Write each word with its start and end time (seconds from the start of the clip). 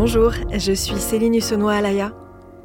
Bonjour, 0.00 0.30
je 0.56 0.72
suis 0.72 1.00
Céline 1.00 1.34
Hussonnois 1.34 1.72
Alaya. 1.72 2.12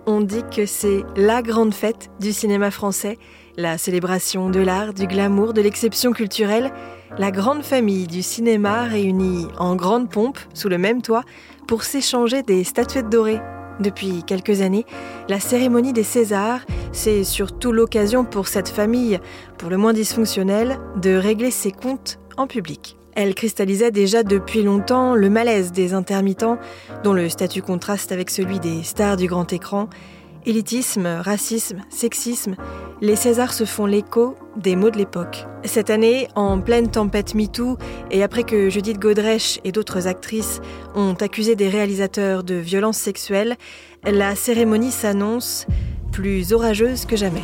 On 0.05 0.21
dit 0.21 0.43
que 0.55 0.67
c'est 0.67 1.01
la 1.15 1.41
grande 1.41 1.73
fête 1.73 2.11
du 2.19 2.31
cinéma 2.31 2.69
français, 2.69 3.17
la 3.57 3.79
célébration 3.79 4.51
de 4.51 4.59
l'art, 4.59 4.93
du 4.93 5.07
glamour, 5.07 5.53
de 5.53 5.61
l'exception 5.61 6.11
culturelle, 6.11 6.71
la 7.17 7.31
grande 7.31 7.63
famille 7.63 8.05
du 8.05 8.21
cinéma 8.21 8.83
réunie 8.83 9.47
en 9.57 9.75
grande 9.75 10.11
pompe 10.11 10.37
sous 10.53 10.69
le 10.69 10.77
même 10.77 11.01
toit 11.01 11.23
pour 11.67 11.81
s'échanger 11.81 12.43
des 12.43 12.63
statuettes 12.63 13.09
dorées. 13.09 13.41
Depuis 13.79 14.21
quelques 14.21 14.61
années, 14.61 14.85
la 15.27 15.39
cérémonie 15.39 15.91
des 15.91 16.03
Césars, 16.03 16.61
c'est 16.91 17.23
surtout 17.23 17.71
l'occasion 17.71 18.25
pour 18.25 18.47
cette 18.47 18.69
famille, 18.69 19.19
pour 19.57 19.71
le 19.71 19.77
moins 19.77 19.93
dysfonctionnelle, 19.93 20.79
de 20.97 21.15
régler 21.15 21.49
ses 21.49 21.71
comptes 21.71 22.19
en 22.37 22.45
public. 22.45 22.95
Elle 23.15 23.35
cristallisait 23.35 23.91
déjà 23.91 24.23
depuis 24.23 24.63
longtemps 24.63 25.15
le 25.15 25.29
malaise 25.29 25.71
des 25.71 25.93
intermittents, 25.93 26.57
dont 27.03 27.13
le 27.13 27.29
statut 27.29 27.61
contraste 27.61 28.11
avec 28.11 28.29
celui 28.29 28.59
des 28.59 28.83
stars 28.83 29.17
du 29.17 29.27
grand 29.27 29.51
écran. 29.53 29.87
Élitisme, 30.45 31.05
racisme, 31.05 31.81
sexisme, 31.89 32.55
les 33.01 33.15
Césars 33.15 33.53
se 33.53 33.63
font 33.63 33.85
l'écho 33.85 34.35
des 34.57 34.75
mots 34.75 34.89
de 34.89 34.97
l'époque. 34.97 35.45
Cette 35.63 35.89
année, 35.89 36.27
en 36.35 36.59
pleine 36.59 36.89
tempête 36.89 37.33
MeToo, 37.33 37.77
et 38.11 38.23
après 38.23 38.43
que 38.43 38.69
Judith 38.69 38.99
Godrèche 38.99 39.59
et 39.63 39.71
d'autres 39.71 40.07
actrices 40.07 40.59
ont 40.95 41.13
accusé 41.13 41.55
des 41.55 41.69
réalisateurs 41.69 42.43
de 42.43 42.55
violences 42.55 42.97
sexuelles, 42.97 43.55
la 44.03 44.35
cérémonie 44.35 44.91
s'annonce 44.91 45.65
plus 46.11 46.51
orageuse 46.51 47.05
que 47.05 47.15
jamais. 47.15 47.43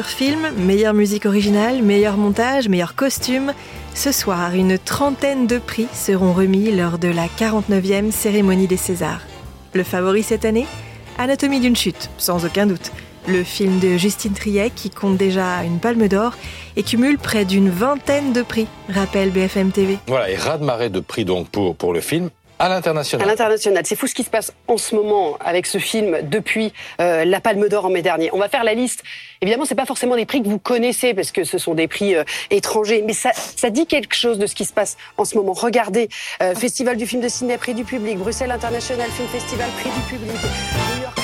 Meilleur 0.00 0.16
film, 0.16 0.50
meilleure 0.56 0.94
musique 0.94 1.26
originale, 1.26 1.82
meilleur 1.82 2.16
montage, 2.16 2.70
meilleur 2.70 2.94
costume. 2.94 3.52
Ce 3.94 4.12
soir, 4.12 4.54
une 4.54 4.78
trentaine 4.78 5.46
de 5.46 5.58
prix 5.58 5.88
seront 5.92 6.32
remis 6.32 6.74
lors 6.74 6.96
de 6.96 7.08
la 7.08 7.26
49e 7.26 8.10
cérémonie 8.10 8.66
des 8.66 8.78
Césars. 8.78 9.20
Le 9.74 9.82
favori 9.82 10.22
cette 10.22 10.46
année 10.46 10.66
Anatomie 11.18 11.60
d'une 11.60 11.76
chute, 11.76 12.08
sans 12.16 12.46
aucun 12.46 12.64
doute. 12.64 12.92
Le 13.28 13.44
film 13.44 13.78
de 13.78 13.98
Justine 13.98 14.32
Triet 14.32 14.70
qui 14.74 14.88
compte 14.88 15.18
déjà 15.18 15.62
une 15.64 15.80
palme 15.80 16.08
d'or 16.08 16.32
et 16.76 16.82
cumule 16.82 17.18
près 17.18 17.44
d'une 17.44 17.68
vingtaine 17.68 18.32
de 18.32 18.40
prix, 18.40 18.68
rappelle 18.88 19.30
BFM 19.30 19.70
TV. 19.70 19.98
Voilà, 20.06 20.30
et 20.30 20.36
raz-de-marée 20.36 20.88
de 20.88 21.00
prix 21.00 21.26
donc 21.26 21.50
pour 21.50 21.92
le 21.92 22.00
film. 22.00 22.30
À 22.60 22.68
l'international. 22.68 23.26
À 23.26 23.30
l'international. 23.30 23.82
C'est 23.86 23.96
fou 23.96 24.06
ce 24.06 24.14
qui 24.14 24.22
se 24.22 24.28
passe 24.28 24.52
en 24.68 24.76
ce 24.76 24.94
moment 24.94 25.38
avec 25.40 25.64
ce 25.64 25.78
film 25.78 26.18
depuis 26.24 26.74
euh, 27.00 27.24
la 27.24 27.40
Palme 27.40 27.66
d'Or 27.68 27.86
en 27.86 27.88
mai 27.88 28.02
dernier. 28.02 28.28
On 28.34 28.38
va 28.38 28.50
faire 28.50 28.64
la 28.64 28.74
liste. 28.74 29.02
Évidemment, 29.40 29.64
c'est 29.64 29.74
pas 29.74 29.86
forcément 29.86 30.14
des 30.14 30.26
prix 30.26 30.42
que 30.42 30.48
vous 30.48 30.58
connaissez 30.58 31.14
parce 31.14 31.32
que 31.32 31.44
ce 31.44 31.56
sont 31.56 31.72
des 31.72 31.88
prix 31.88 32.14
euh, 32.14 32.22
étrangers, 32.50 33.02
mais 33.06 33.14
ça, 33.14 33.30
ça 33.34 33.70
dit 33.70 33.86
quelque 33.86 34.14
chose 34.14 34.38
de 34.38 34.44
ce 34.46 34.54
qui 34.54 34.66
se 34.66 34.74
passe 34.74 34.98
en 35.16 35.24
ce 35.24 35.38
moment. 35.38 35.54
Regardez, 35.54 36.10
euh, 36.42 36.54
Festival 36.54 36.98
du 36.98 37.06
film 37.06 37.22
de 37.22 37.28
Sydney, 37.28 37.56
prix 37.56 37.72
du 37.72 37.84
public, 37.84 38.18
Bruxelles 38.18 38.50
International 38.50 39.08
Film 39.10 39.28
Festival, 39.28 39.68
prix 39.80 39.88
du 39.88 40.18
public, 40.18 40.36
New 40.36 41.02
York. 41.02 41.18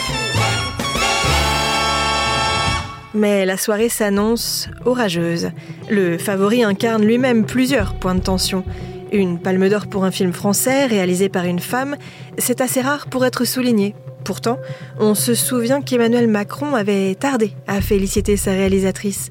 Mais 3.12 3.44
la 3.44 3.58
soirée 3.58 3.90
s'annonce 3.90 4.68
orageuse. 4.86 5.50
Le 5.90 6.16
favori 6.16 6.64
incarne 6.64 7.04
lui-même 7.04 7.44
plusieurs 7.44 7.94
points 7.94 8.14
de 8.14 8.20
tension. 8.20 8.64
Une 9.12 9.38
palme 9.38 9.68
d'or 9.68 9.86
pour 9.86 10.04
un 10.04 10.10
film 10.10 10.32
français 10.32 10.86
réalisé 10.86 11.28
par 11.28 11.44
une 11.44 11.60
femme, 11.60 11.96
c'est 12.38 12.60
assez 12.60 12.80
rare 12.80 13.06
pour 13.06 13.24
être 13.24 13.44
souligné. 13.44 13.94
Pourtant, 14.25 14.58
on 14.98 15.14
se 15.14 15.34
souvient 15.34 15.81
qu'Emmanuel 15.81 16.26
Macron 16.26 16.75
avait 16.75 17.14
tardé 17.14 17.53
à 17.69 17.81
féliciter 17.81 18.36
sa 18.36 18.50
réalisatrice. 18.50 19.31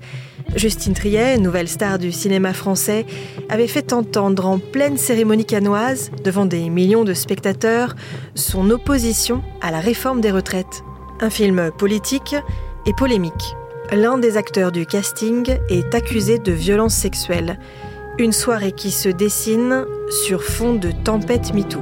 Justine 0.56 0.94
Triet, 0.94 1.38
nouvelle 1.38 1.68
star 1.68 2.00
du 2.00 2.14
cinéma 2.14 2.54
français, 2.54 3.06
avait 3.50 3.68
fait 3.68 3.92
entendre 3.92 4.46
en 4.46 4.60
pleine 4.60 4.98
cérémonie 4.98 5.46
canoise, 5.46 6.12
devant 6.24 6.46
des 6.46 6.70
millions 6.70 7.04
de 7.04 7.14
spectateurs, 7.14 7.96
son 8.36 8.70
opposition 8.70 9.44
à 9.60 9.72
la 9.72 9.82
réforme 9.82 10.22
des 10.22 10.32
retraites. 10.32 10.84
Un 11.20 11.30
film 11.30 11.72
politique 11.78 12.36
et 12.86 12.94
polémique. 12.94 13.56
L'un 13.92 14.18
des 14.18 14.38
acteurs 14.38 14.72
du 14.72 14.86
casting 14.86 15.58
est 15.70 15.94
accusé 15.94 16.40
de 16.40 16.52
violence 16.54 16.94
sexuelle. 16.94 17.60
Une 18.18 18.32
soirée 18.32 18.72
qui 18.72 18.92
se 18.92 19.10
dessine 19.10 19.86
sur 20.10 20.42
fond 20.42 20.74
de 20.76 20.90
tempête 20.92 21.54
MeToo. 21.54 21.82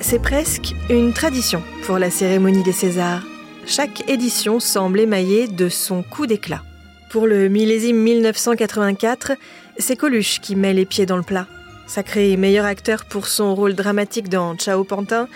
C'est 0.00 0.18
presque 0.18 0.74
une 0.90 1.14
tradition 1.14 1.62
pour 1.86 1.98
la 1.98 2.10
cérémonie 2.10 2.62
des 2.62 2.72
Césars. 2.72 3.22
Chaque 3.64 4.06
édition 4.10 4.60
semble 4.60 5.00
émaillée 5.00 5.48
de 5.48 5.70
son 5.70 6.02
coup 6.02 6.26
d'éclat. 6.26 6.62
Pour 7.10 7.26
le 7.26 7.48
millésime 7.48 7.96
1984, 7.96 9.32
c'est 9.78 9.96
Coluche 9.96 10.40
qui 10.40 10.54
met 10.54 10.74
les 10.74 10.84
pieds 10.84 11.06
dans 11.06 11.16
le 11.16 11.22
plat. 11.22 11.46
Sacré 11.86 12.36
meilleur 12.36 12.66
acteur 12.66 13.06
pour 13.06 13.26
son 13.26 13.54
rôle 13.54 13.74
dramatique 13.74 14.28
dans 14.28 14.54
Ciao 14.54 14.84
Pantin, 14.84 15.28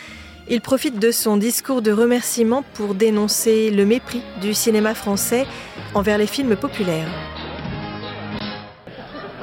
il 0.48 0.60
profite 0.60 0.98
de 0.98 1.10
son 1.10 1.36
discours 1.36 1.82
de 1.82 1.92
remerciement 1.92 2.62
pour 2.74 2.94
dénoncer 2.94 3.70
le 3.70 3.84
mépris 3.84 4.22
du 4.40 4.54
cinéma 4.54 4.94
français 4.94 5.46
envers 5.94 6.18
les 6.18 6.26
films 6.26 6.56
populaires. 6.56 7.08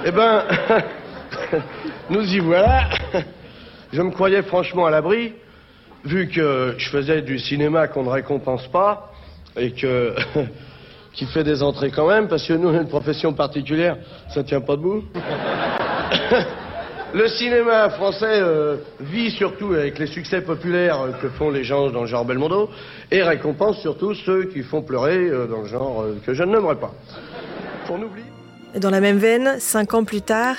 Eh 0.06 0.12
ben, 0.12 0.44
nous 2.10 2.24
y 2.24 2.40
voilà. 2.40 2.90
Je 3.94 4.02
me 4.02 4.12
croyais 4.12 4.42
franchement 4.44 4.86
à 4.86 4.92
l'abri, 4.92 5.34
vu 6.06 6.30
que 6.30 6.76
je 6.78 6.90
faisais 6.90 7.22
du 7.22 7.38
cinéma 7.38 7.88
qu'on 7.90 8.04
ne 8.04 8.10
récompense 8.10 8.66
pas, 8.70 9.12
et 9.58 9.72
que 9.72 10.16
qui 11.14 11.26
fait 11.26 11.44
des 11.44 11.62
entrées 11.62 11.92
quand 11.92 12.08
même, 12.08 12.30
parce 12.30 12.48
que 12.48 12.54
nous, 12.54 12.70
on 12.70 12.78
a 12.78 12.82
une 12.82 12.88
profession 12.88 13.34
particulière, 13.34 13.98
ça 14.34 14.44
tient 14.44 14.62
pas 14.62 14.78
debout. 14.78 15.04
Le 17.14 17.28
cinéma 17.28 17.90
français 17.90 18.40
euh, 18.40 18.78
vit 19.02 19.32
surtout 19.32 19.74
avec 19.74 20.00
les 20.00 20.08
succès 20.08 20.40
populaires 20.40 21.02
euh, 21.02 21.12
que 21.22 21.28
font 21.28 21.50
les 21.50 21.66
gens 21.66 21.90
dans 21.90 22.02
le 22.02 22.08
genre 22.08 22.24
Belmondo 22.24 22.70
et 23.12 23.22
récompense 23.22 23.82
surtout 23.82 24.14
ceux 24.14 24.46
qui 24.46 24.64
font 24.64 24.82
pleurer 24.82 25.18
euh, 25.18 25.46
dans 25.46 25.62
le 25.62 25.68
genre 25.68 26.04
euh, 26.04 26.16
que 26.26 26.34
je 26.34 26.44
ne 26.44 26.54
nommerai 26.54 26.76
pas. 26.76 26.94
Qu'on 27.86 28.02
oublie. 28.02 28.24
Dans 28.80 28.90
la 28.90 29.02
même 29.02 29.18
veine, 29.18 29.56
cinq 29.60 29.94
ans 29.94 30.06
plus 30.06 30.22
tard, 30.22 30.56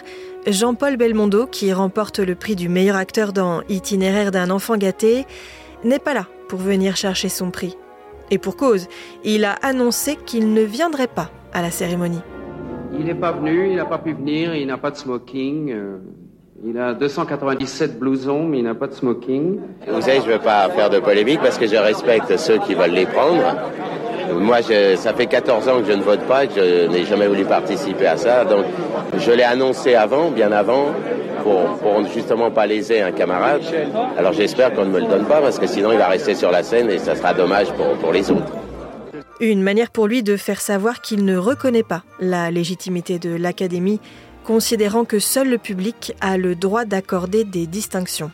Jean-Paul 0.46 0.98
Belmondo, 0.98 1.46
qui 1.46 1.72
remporte 1.72 2.18
le 2.18 2.34
prix 2.34 2.54
du 2.54 2.68
meilleur 2.68 2.96
acteur 2.96 3.32
dans 3.32 3.62
Itinéraire 3.70 4.30
d'un 4.30 4.50
enfant 4.50 4.76
gâté, 4.76 5.24
n'est 5.84 5.98
pas 5.98 6.12
là 6.12 6.26
pour 6.50 6.58
venir 6.58 6.96
chercher 6.96 7.30
son 7.30 7.50
prix. 7.50 7.78
Et 8.30 8.36
pour 8.36 8.58
cause, 8.58 8.88
il 9.24 9.46
a 9.46 9.52
annoncé 9.62 10.16
qu'il 10.26 10.52
ne 10.52 10.62
viendrait 10.62 11.06
pas 11.06 11.30
à 11.54 11.62
la 11.62 11.70
cérémonie. 11.70 12.20
Il 12.92 13.06
n'est 13.06 13.14
pas 13.14 13.32
venu, 13.32 13.70
il 13.70 13.76
n'a 13.76 13.86
pas 13.86 13.98
pu 13.98 14.12
venir, 14.12 14.54
il 14.54 14.66
n'a 14.66 14.76
pas 14.76 14.90
de 14.90 14.96
smoking. 14.96 15.74
Il 16.64 16.78
a 16.78 16.94
297 16.94 17.98
blousons, 17.98 18.44
mais 18.44 18.58
il 18.58 18.64
n'a 18.64 18.74
pas 18.74 18.86
de 18.86 18.94
smoking. 18.94 19.58
Vous 19.88 20.00
savez, 20.00 20.20
je 20.20 20.28
ne 20.28 20.32
veux 20.34 20.38
pas 20.38 20.68
faire 20.70 20.90
de 20.90 21.00
polémique 21.00 21.40
parce 21.42 21.58
que 21.58 21.66
je 21.66 21.76
respecte 21.76 22.36
ceux 22.36 22.58
qui 22.58 22.74
veulent 22.74 22.92
les 22.92 23.06
prendre. 23.06 23.42
Moi, 24.32 24.60
je, 24.60 24.94
ça 24.96 25.12
fait 25.12 25.26
14 25.26 25.68
ans 25.68 25.80
que 25.80 25.86
je 25.86 25.92
ne 25.92 26.02
vote 26.02 26.20
pas, 26.20 26.46
que 26.46 26.54
je 26.54 26.86
n'ai 26.86 27.04
jamais 27.04 27.26
voulu 27.26 27.44
participer 27.44 28.06
à 28.06 28.16
ça. 28.16 28.44
Donc, 28.44 28.64
je 29.18 29.32
l'ai 29.32 29.42
annoncé 29.42 29.96
avant, 29.96 30.30
bien 30.30 30.52
avant, 30.52 30.86
pour, 31.42 31.78
pour 31.78 32.06
justement 32.06 32.50
pas 32.52 32.66
léser 32.66 33.02
un 33.02 33.10
camarade. 33.10 33.62
Alors, 34.16 34.32
j'espère 34.32 34.72
qu'on 34.72 34.84
ne 34.84 34.90
me 34.90 35.00
le 35.00 35.06
donne 35.06 35.24
pas 35.24 35.40
parce 35.40 35.58
que 35.58 35.66
sinon, 35.66 35.90
il 35.90 35.98
va 35.98 36.06
rester 36.06 36.36
sur 36.36 36.52
la 36.52 36.62
scène 36.62 36.88
et 36.90 36.98
ça 36.98 37.16
sera 37.16 37.34
dommage 37.34 37.72
pour, 37.72 37.88
pour 37.98 38.12
les 38.12 38.30
autres. 38.30 38.52
Une 39.40 39.62
manière 39.62 39.90
pour 39.90 40.06
lui 40.06 40.22
de 40.22 40.36
faire 40.36 40.60
savoir 40.60 41.00
qu'il 41.00 41.24
ne 41.24 41.36
reconnaît 41.36 41.82
pas 41.82 42.04
la 42.20 42.52
légitimité 42.52 43.18
de 43.18 43.34
l'Académie, 43.34 43.98
considérant 44.44 45.04
que 45.04 45.18
seul 45.18 45.48
le 45.48 45.58
public 45.58 46.14
a 46.20 46.36
le 46.36 46.54
droit 46.54 46.84
d'accorder 46.84 47.44
des 47.44 47.66
distinctions. 47.66 48.30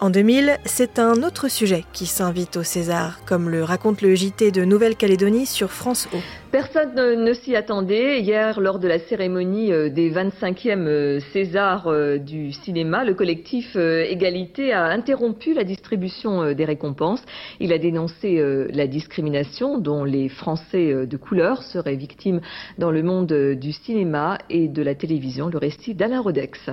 En 0.00 0.10
2000, 0.10 0.58
c'est 0.64 0.98
un 0.98 1.22
autre 1.22 1.48
sujet 1.48 1.84
qui 1.92 2.06
s'invite 2.06 2.56
au 2.56 2.64
César, 2.64 3.24
comme 3.24 3.48
le 3.48 3.62
raconte 3.62 4.02
le 4.02 4.14
JT 4.14 4.50
de 4.50 4.64
Nouvelle-Calédonie 4.64 5.46
sur 5.46 5.70
France 5.70 6.08
O. 6.12 6.16
Personne 6.50 6.94
ne, 6.94 7.32
s'y 7.32 7.54
attendait. 7.54 8.20
Hier, 8.20 8.60
lors 8.60 8.80
de 8.80 8.88
la 8.88 8.98
cérémonie 8.98 9.72
euh, 9.72 9.88
des 9.88 10.10
25e 10.10 10.86
euh, 10.86 11.20
Césars 11.32 11.86
euh, 11.86 12.18
du 12.18 12.52
cinéma, 12.52 13.04
le 13.04 13.14
collectif 13.14 13.76
Égalité 13.76 14.72
a 14.72 14.86
interrompu 14.86 15.54
la 15.54 15.64
distribution 15.64 16.52
des 16.52 16.64
récompenses. 16.64 17.22
Il 17.60 17.72
a 17.72 17.78
dénoncé 17.78 18.42
la 18.72 18.86
discrimination 18.86 19.78
dont 19.78 20.04
les 20.04 20.28
Français 20.28 21.06
de 21.06 21.16
couleur 21.16 21.62
seraient 21.62 21.96
victimes 21.96 22.40
dans 22.78 22.90
le 22.90 23.02
monde 23.02 23.32
du 23.32 23.72
cinéma 23.72 24.38
et 24.50 24.68
de 24.68 24.82
la 24.82 24.94
télévision. 24.94 25.48
Le 25.48 25.58
récit 25.58 25.94
d'Alain 25.94 26.20
Rodex. 26.20 26.70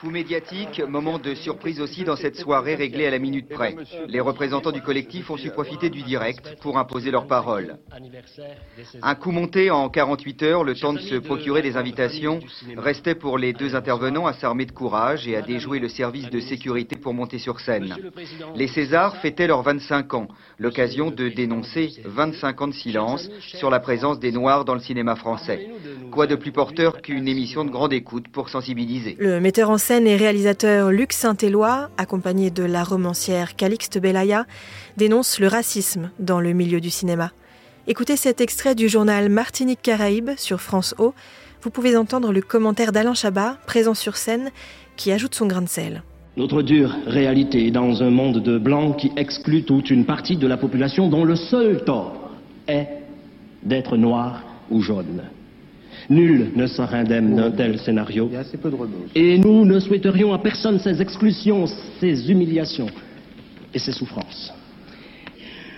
Coup 0.00 0.08
médiatique, 0.08 0.80
moment 0.88 1.18
de 1.18 1.34
surprise 1.34 1.78
aussi 1.78 2.04
dans 2.04 2.16
cette 2.16 2.36
soirée 2.36 2.74
réglée 2.74 3.06
à 3.06 3.10
la 3.10 3.18
minute 3.18 3.50
près. 3.50 3.76
Les 4.08 4.20
représentants 4.20 4.72
du 4.72 4.80
collectif 4.80 5.28
ont 5.28 5.36
su 5.36 5.50
profiter 5.50 5.90
du 5.90 6.02
direct 6.02 6.56
pour 6.62 6.78
imposer 6.78 7.10
leurs 7.10 7.26
paroles. 7.26 7.76
Un 9.02 9.14
coup 9.14 9.30
monté 9.30 9.70
en 9.70 9.90
48 9.90 10.42
heures, 10.42 10.64
le 10.64 10.74
temps 10.74 10.94
de 10.94 11.00
se 11.00 11.16
procurer 11.16 11.60
des 11.60 11.76
invitations, 11.76 12.40
restait 12.78 13.14
pour 13.14 13.36
les 13.36 13.52
deux 13.52 13.74
intervenants 13.74 14.26
à 14.26 14.32
s'armer 14.32 14.64
de 14.64 14.72
courage 14.72 15.28
et 15.28 15.36
à 15.36 15.42
déjouer 15.42 15.80
le 15.80 15.90
service 15.90 16.30
de 16.30 16.40
sécurité 16.40 16.96
pour 16.96 17.12
monter 17.12 17.36
sur 17.36 17.60
scène. 17.60 17.94
Les 18.56 18.68
Césars 18.68 19.18
fêtaient 19.18 19.48
leurs 19.48 19.62
25 19.62 20.14
ans, 20.14 20.28
l'occasion 20.58 21.10
de 21.10 21.28
dénoncer 21.28 21.90
25 22.06 22.62
ans 22.62 22.68
de 22.68 22.72
silence 22.72 23.28
sur 23.40 23.68
la 23.68 23.80
présence 23.80 24.18
des 24.18 24.32
Noirs 24.32 24.64
dans 24.64 24.74
le 24.74 24.80
cinéma 24.80 25.14
français. 25.14 25.68
Quoi 26.10 26.26
de 26.26 26.36
plus 26.36 26.52
porteur 26.52 27.02
qu'une 27.02 27.28
émission 27.28 27.66
de 27.66 27.70
grande 27.70 27.92
écoute 27.92 28.28
pour 28.28 28.48
sensibiliser? 28.48 29.18
Le 29.20 29.40
metteur 29.40 29.68
en 29.68 29.76
scène 29.76 29.89
et 29.90 30.16
réalisateur 30.16 30.92
Luc 30.92 31.12
Saint-Éloi, 31.12 31.90
accompagné 31.96 32.52
de 32.52 32.62
la 32.62 32.84
romancière 32.84 33.56
Calixte 33.56 33.98
Belaya, 33.98 34.46
dénonce 34.96 35.40
le 35.40 35.48
racisme 35.48 36.10
dans 36.20 36.40
le 36.40 36.52
milieu 36.52 36.80
du 36.80 36.90
cinéma. 36.90 37.32
Écoutez 37.88 38.16
cet 38.16 38.40
extrait 38.40 38.76
du 38.76 38.88
journal 38.88 39.28
Martinique 39.28 39.82
Caraïbes 39.82 40.30
sur 40.36 40.60
France 40.60 40.94
O. 40.98 41.12
Vous 41.62 41.70
pouvez 41.70 41.96
entendre 41.96 42.32
le 42.32 42.40
commentaire 42.40 42.92
d'Alain 42.92 43.14
Chabat, 43.14 43.56
présent 43.66 43.94
sur 43.94 44.16
scène, 44.16 44.50
qui 44.96 45.10
ajoute 45.10 45.34
son 45.34 45.46
grain 45.46 45.62
de 45.62 45.68
sel. 45.68 46.04
Notre 46.36 46.62
dure 46.62 46.94
réalité 47.06 47.72
dans 47.72 48.00
un 48.00 48.10
monde 48.10 48.40
de 48.44 48.58
blancs 48.58 48.96
qui 48.96 49.10
exclut 49.16 49.64
toute 49.64 49.90
une 49.90 50.06
partie 50.06 50.36
de 50.36 50.46
la 50.46 50.56
population 50.56 51.08
dont 51.08 51.24
le 51.24 51.34
seul 51.34 51.84
tort 51.84 52.30
est 52.68 52.86
d'être 53.64 53.96
noir 53.96 54.44
ou 54.70 54.82
jaune. 54.82 55.22
Nul 56.10 56.50
ne 56.56 56.66
sera 56.66 56.96
indemne 56.96 57.36
d'un 57.36 57.52
tel 57.52 57.78
scénario. 57.78 58.28
Et 59.14 59.38
nous 59.38 59.64
ne 59.64 59.78
souhaiterions 59.78 60.32
à 60.32 60.38
personne 60.38 60.80
ces 60.80 61.00
exclusions, 61.00 61.66
ces 62.00 62.30
humiliations 62.30 62.88
et 63.72 63.78
ces 63.78 63.92
souffrances. 63.92 64.52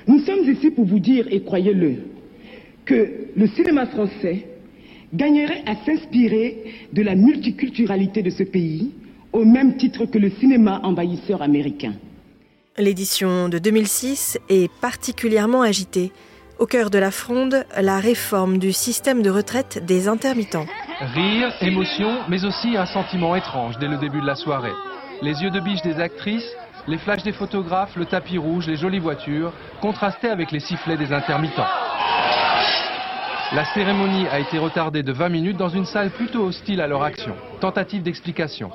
Nous 0.07 0.21
sommes 0.21 0.51
ici 0.51 0.71
pour 0.71 0.87
vous 0.87 0.99
dire, 0.99 1.27
et 1.31 1.43
croyez-le, 1.43 1.97
que 2.87 3.29
le 3.37 3.47
cinéma 3.49 3.87
français 3.87 4.47
gagnerait 5.13 5.63
à 5.67 5.77
s'inspirer 5.85 6.65
de 6.93 7.03
la 7.03 7.15
multiculturalité 7.15 8.23
de 8.23 8.31
ce 8.31 8.43
pays, 8.43 8.91
au 9.33 9.45
même 9.45 9.77
titre 9.77 10.07
que 10.07 10.19
le 10.19 10.31
cinéma 10.31 10.81
envahisseur 10.83 11.43
américain. 11.43 11.93
L'édition 12.79 13.51
de 13.51 13.59
2006 13.59 14.39
est 14.49 14.71
particulièrement 14.81 15.61
agitée. 15.61 16.11
Au 16.59 16.67
cœur 16.67 16.91
de 16.91 16.99
la 16.99 17.11
fronde, 17.11 17.65
la 17.81 17.99
réforme 17.99 18.59
du 18.59 18.73
système 18.73 19.23
de 19.23 19.31
retraite 19.31 19.85
des 19.85 20.09
intermittents. 20.09 20.67
Rire, 21.01 21.53
émotion, 21.61 22.19
mais 22.29 22.45
aussi 22.45 22.77
un 22.77 22.87
sentiment 22.87 23.35
étrange 23.35 23.79
dès 23.79 23.89
le 23.89 23.97
début 23.97 24.21
de 24.21 24.27
la 24.27 24.37
soirée. 24.37 24.73
Les 25.23 25.43
yeux 25.43 25.51
de 25.51 25.61
biche 25.61 25.83
des 25.83 25.99
actrices, 25.99 26.49
les 26.87 26.99
flashs 26.99 27.23
des 27.23 27.33
photographes, 27.33 27.97
le 27.97 28.07
tapis 28.07 28.39
rouge, 28.39 28.67
les 28.67 28.77
jolies 28.77 28.99
voitures, 28.99 29.53
contrastaient 29.81 30.31
avec 30.31 30.53
les 30.53 30.61
sifflets 30.61 30.97
des 30.97 31.13
intermittents. 31.13 31.67
La 33.53 33.65
cérémonie 33.75 34.27
a 34.29 34.39
été 34.39 34.59
retardée 34.59 35.03
de 35.03 35.13
20 35.13 35.29
minutes 35.29 35.57
dans 35.57 35.69
une 35.69 35.85
salle 35.85 36.11
plutôt 36.11 36.45
hostile 36.45 36.81
à 36.81 36.87
leur 36.87 37.03
action. 37.03 37.35
Tentative 37.61 38.03
d'explication. 38.03 38.71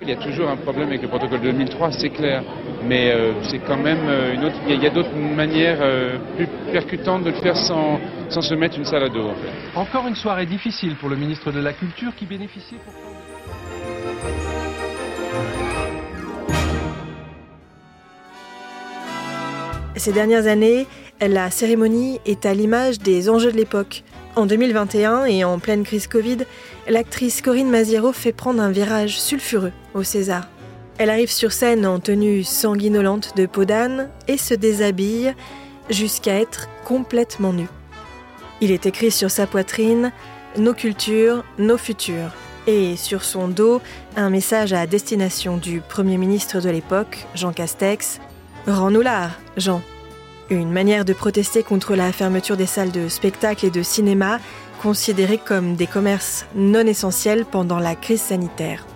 Il 0.00 0.08
y 0.08 0.12
a 0.12 0.16
toujours 0.16 0.48
un 0.48 0.56
problème 0.56 0.88
avec 0.88 1.02
le 1.02 1.08
protocole 1.08 1.40
2003, 1.40 1.90
c'est 1.92 2.10
clair. 2.10 2.44
Mais 2.84 3.10
euh, 3.10 3.32
c'est 3.50 3.58
quand 3.58 3.76
même 3.76 4.06
euh, 4.06 4.34
une 4.34 4.44
autre. 4.44 4.54
Il 4.68 4.80
y 4.80 4.86
a, 4.86 4.90
d'autres 4.90 5.14
manières 5.14 5.78
euh, 5.80 6.18
plus 6.36 6.46
percutantes 6.70 7.24
de 7.24 7.30
le 7.30 7.36
faire 7.36 7.56
sans, 7.56 7.98
sans 8.28 8.40
se 8.40 8.54
mettre 8.54 8.78
une 8.78 8.84
salle 8.84 9.02
à 9.02 9.08
dos. 9.08 9.26
En 9.26 9.34
fait. 9.34 9.78
Encore 9.78 10.06
une 10.06 10.14
soirée 10.14 10.46
difficile 10.46 10.94
pour 10.96 11.08
le 11.08 11.16
ministre 11.16 11.50
de 11.50 11.58
la 11.58 11.72
Culture 11.72 12.14
qui 12.16 12.26
bénéficiait 12.26 12.78
pourtant. 12.84 13.08
Ces 19.96 20.12
dernières 20.12 20.46
années, 20.46 20.86
la 21.20 21.50
cérémonie 21.50 22.20
est 22.24 22.46
à 22.46 22.54
l'image 22.54 23.00
des 23.00 23.28
enjeux 23.28 23.50
de 23.50 23.56
l'époque. 23.56 24.04
En 24.38 24.46
2021 24.46 25.24
et 25.24 25.42
en 25.42 25.58
pleine 25.58 25.82
crise 25.82 26.06
Covid, 26.06 26.38
l'actrice 26.88 27.42
Corinne 27.42 27.70
Maziero 27.70 28.12
fait 28.12 28.30
prendre 28.30 28.62
un 28.62 28.70
virage 28.70 29.18
sulfureux 29.20 29.72
au 29.94 30.04
César. 30.04 30.46
Elle 30.96 31.10
arrive 31.10 31.32
sur 31.32 31.50
scène 31.50 31.84
en 31.84 31.98
tenue 31.98 32.44
sanguinolente 32.44 33.36
de 33.36 33.46
peau 33.46 33.64
d'âne 33.64 34.10
et 34.28 34.36
se 34.36 34.54
déshabille 34.54 35.34
jusqu'à 35.90 36.38
être 36.38 36.68
complètement 36.84 37.52
nue. 37.52 37.66
Il 38.60 38.70
est 38.70 38.86
écrit 38.86 39.10
sur 39.10 39.32
sa 39.32 39.48
poitrine 39.48 40.12
Nos 40.56 40.72
cultures, 40.72 41.42
nos 41.58 41.76
futurs. 41.76 42.30
Et 42.68 42.94
sur 42.94 43.24
son 43.24 43.48
dos, 43.48 43.80
un 44.14 44.30
message 44.30 44.72
à 44.72 44.86
destination 44.86 45.56
du 45.56 45.80
Premier 45.80 46.16
ministre 46.16 46.60
de 46.60 46.70
l'époque, 46.70 47.26
Jean 47.34 47.52
Castex 47.52 48.20
Rends-nous 48.68 49.02
l'art, 49.02 49.40
Jean. 49.56 49.82
Une 50.50 50.70
manière 50.70 51.04
de 51.04 51.12
protester 51.12 51.62
contre 51.62 51.94
la 51.94 52.10
fermeture 52.10 52.56
des 52.56 52.64
salles 52.66 52.90
de 52.90 53.08
spectacle 53.08 53.66
et 53.66 53.70
de 53.70 53.82
cinéma, 53.82 54.38
considérées 54.80 55.38
comme 55.38 55.76
des 55.76 55.86
commerces 55.86 56.46
non 56.54 56.86
essentiels 56.86 57.44
pendant 57.44 57.78
la 57.78 57.94
crise 57.94 58.22
sanitaire. 58.22 58.86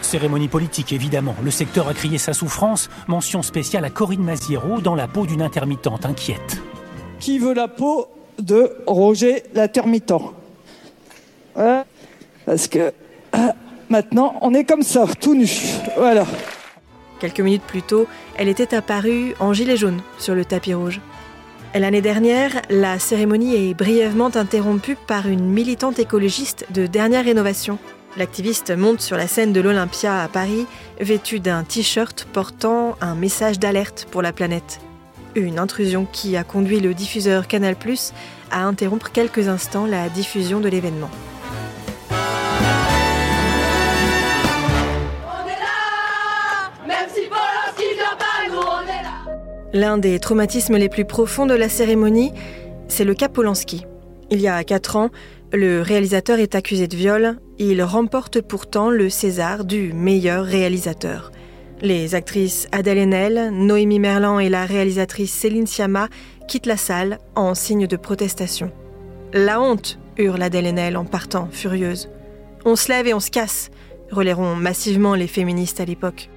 Cérémonie 0.00 0.46
politique, 0.46 0.92
évidemment. 0.92 1.34
Le 1.42 1.50
secteur 1.50 1.88
a 1.88 1.94
crié 1.94 2.18
sa 2.18 2.32
souffrance. 2.32 2.88
Mention 3.08 3.42
spéciale 3.42 3.84
à 3.84 3.90
Corinne 3.90 4.22
Maziero 4.22 4.80
dans 4.80 4.94
la 4.94 5.08
peau 5.08 5.26
d'une 5.26 5.42
intermittente 5.42 6.06
inquiète. 6.06 6.62
Qui 7.18 7.40
veut 7.40 7.54
la 7.54 7.66
peau 7.66 8.06
de 8.38 8.72
Roger 8.86 9.42
l'intermittent 9.54 10.14
Voilà. 11.56 11.84
Parce 12.46 12.68
que 12.68 12.92
ah, 13.32 13.54
maintenant, 13.88 14.36
on 14.40 14.54
est 14.54 14.64
comme 14.64 14.82
ça, 14.82 15.06
tout 15.20 15.34
nu. 15.34 15.48
Voilà. 15.96 16.26
Quelques 17.22 17.38
minutes 17.38 17.62
plus 17.62 17.82
tôt, 17.82 18.08
elle 18.34 18.48
était 18.48 18.74
apparue 18.74 19.36
en 19.38 19.52
gilet 19.52 19.76
jaune 19.76 20.02
sur 20.18 20.34
le 20.34 20.44
tapis 20.44 20.74
rouge. 20.74 21.00
L'année 21.72 22.00
dernière, 22.00 22.50
la 22.68 22.98
cérémonie 22.98 23.54
est 23.54 23.74
brièvement 23.74 24.34
interrompue 24.34 24.96
par 25.06 25.28
une 25.28 25.44
militante 25.44 26.00
écologiste 26.00 26.66
de 26.70 26.88
dernière 26.88 27.24
rénovation. 27.24 27.78
L'activiste 28.16 28.76
monte 28.76 29.00
sur 29.00 29.16
la 29.16 29.28
scène 29.28 29.52
de 29.52 29.60
l'Olympia 29.60 30.20
à 30.20 30.26
Paris, 30.26 30.66
vêtue 30.98 31.38
d'un 31.38 31.62
t-shirt 31.62 32.26
portant 32.32 32.96
un 33.00 33.14
message 33.14 33.60
d'alerte 33.60 34.08
pour 34.10 34.20
la 34.20 34.32
planète. 34.32 34.80
Une 35.36 35.60
intrusion 35.60 36.08
qui 36.10 36.36
a 36.36 36.42
conduit 36.42 36.80
le 36.80 36.92
diffuseur 36.92 37.46
Canal⁇ 37.46 37.74
à 38.50 38.64
interrompre 38.64 39.12
quelques 39.12 39.46
instants 39.46 39.86
la 39.86 40.08
diffusion 40.08 40.58
de 40.58 40.68
l'événement. 40.68 41.10
L'un 49.74 49.96
des 49.96 50.18
traumatismes 50.18 50.76
les 50.76 50.90
plus 50.90 51.06
profonds 51.06 51.46
de 51.46 51.54
la 51.54 51.70
cérémonie, 51.70 52.32
c'est 52.88 53.04
le 53.04 53.14
cas 53.14 53.30
Polanski. 53.30 53.86
Il 54.30 54.38
y 54.38 54.46
a 54.46 54.62
quatre 54.64 54.96
ans, 54.96 55.08
le 55.50 55.80
réalisateur 55.80 56.38
est 56.38 56.54
accusé 56.54 56.88
de 56.88 56.96
viol. 56.96 57.38
Il 57.58 57.82
remporte 57.82 58.42
pourtant 58.42 58.90
le 58.90 59.08
César 59.08 59.64
du 59.64 59.94
meilleur 59.94 60.44
réalisateur. 60.44 61.32
Les 61.80 62.14
actrices 62.14 62.68
Adèle 62.70 62.98
Haenel, 62.98 63.50
Noémie 63.50 63.98
Merlan 63.98 64.38
et 64.40 64.50
la 64.50 64.66
réalisatrice 64.66 65.32
Céline 65.32 65.66
Sciamma 65.66 66.08
quittent 66.48 66.66
la 66.66 66.76
salle 66.76 67.18
en 67.34 67.54
signe 67.54 67.86
de 67.86 67.96
protestation. 67.96 68.70
La 69.32 69.58
honte 69.58 69.98
hurle 70.18 70.42
Adèle 70.42 70.66
Haenel 70.66 70.98
en 70.98 71.06
partant, 71.06 71.48
furieuse. 71.50 72.10
On 72.66 72.76
se 72.76 72.92
lève 72.92 73.06
et 73.06 73.14
on 73.14 73.20
se 73.20 73.30
casse, 73.30 73.70
relaieront 74.10 74.54
massivement 74.54 75.14
les 75.14 75.26
féministes 75.26 75.80
à 75.80 75.86
l'époque. 75.86 76.28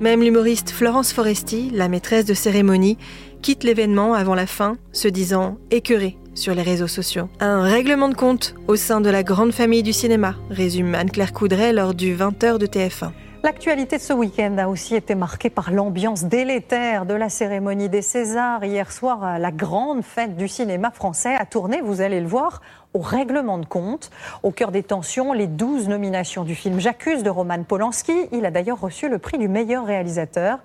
Même 0.00 0.22
l'humoriste 0.22 0.70
Florence 0.70 1.12
Foresti, 1.12 1.70
la 1.72 1.88
maîtresse 1.88 2.24
de 2.24 2.32
cérémonie, 2.32 2.98
quitte 3.42 3.64
l'événement 3.64 4.14
avant 4.14 4.36
la 4.36 4.46
fin, 4.46 4.76
se 4.92 5.08
disant 5.08 5.58
écœurée 5.72 6.16
sur 6.34 6.54
les 6.54 6.62
réseaux 6.62 6.86
sociaux. 6.86 7.28
Un 7.40 7.62
règlement 7.62 8.08
de 8.08 8.14
compte 8.14 8.54
au 8.68 8.76
sein 8.76 9.00
de 9.00 9.10
la 9.10 9.24
grande 9.24 9.50
famille 9.50 9.82
du 9.82 9.92
cinéma, 9.92 10.36
résume 10.50 10.94
Anne-Claire 10.94 11.32
Coudray 11.32 11.72
lors 11.72 11.94
du 11.94 12.14
20h 12.14 12.58
de 12.58 12.66
TF1. 12.66 13.10
L'actualité 13.42 13.96
de 13.96 14.02
ce 14.02 14.12
week-end 14.12 14.56
a 14.58 14.68
aussi 14.68 14.94
été 14.94 15.14
marquée 15.14 15.50
par 15.50 15.70
l'ambiance 15.70 16.24
délétère 16.24 17.06
de 17.06 17.14
la 17.14 17.28
cérémonie 17.28 17.88
des 17.88 18.02
Césars. 18.02 18.64
Hier 18.64 18.90
soir, 18.90 19.38
la 19.38 19.50
grande 19.52 20.02
fête 20.02 20.36
du 20.36 20.48
cinéma 20.48 20.90
français 20.90 21.34
a 21.34 21.46
tourné, 21.46 21.80
vous 21.80 22.00
allez 22.00 22.20
le 22.20 22.26
voir, 22.26 22.62
au 22.94 23.00
règlement 23.00 23.58
de 23.58 23.66
compte. 23.66 24.10
Au 24.42 24.50
cœur 24.50 24.70
des 24.70 24.82
tensions, 24.82 25.32
les 25.32 25.46
12 25.46 25.88
nominations 25.88 26.44
du 26.44 26.54
film 26.54 26.80
J'accuse 26.80 27.22
de 27.22 27.30
Roman 27.30 27.62
Polanski. 27.62 28.12
Il 28.32 28.44
a 28.46 28.50
d'ailleurs 28.50 28.80
reçu 28.80 29.08
le 29.08 29.18
prix 29.18 29.38
du 29.38 29.48
meilleur 29.48 29.86
réalisateur. 29.86 30.58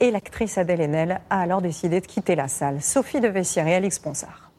Et 0.00 0.10
l'actrice 0.10 0.58
Adèle 0.58 0.80
Haenel 0.80 1.20
a 1.30 1.40
alors 1.40 1.60
décidé 1.60 2.00
de 2.00 2.06
quitter 2.06 2.34
la 2.34 2.48
salle. 2.48 2.80
Sophie 2.82 3.20
de 3.20 3.28
Vessière 3.28 3.66
et 3.66 3.74
Alix 3.74 3.98
Ponsard. 3.98 4.50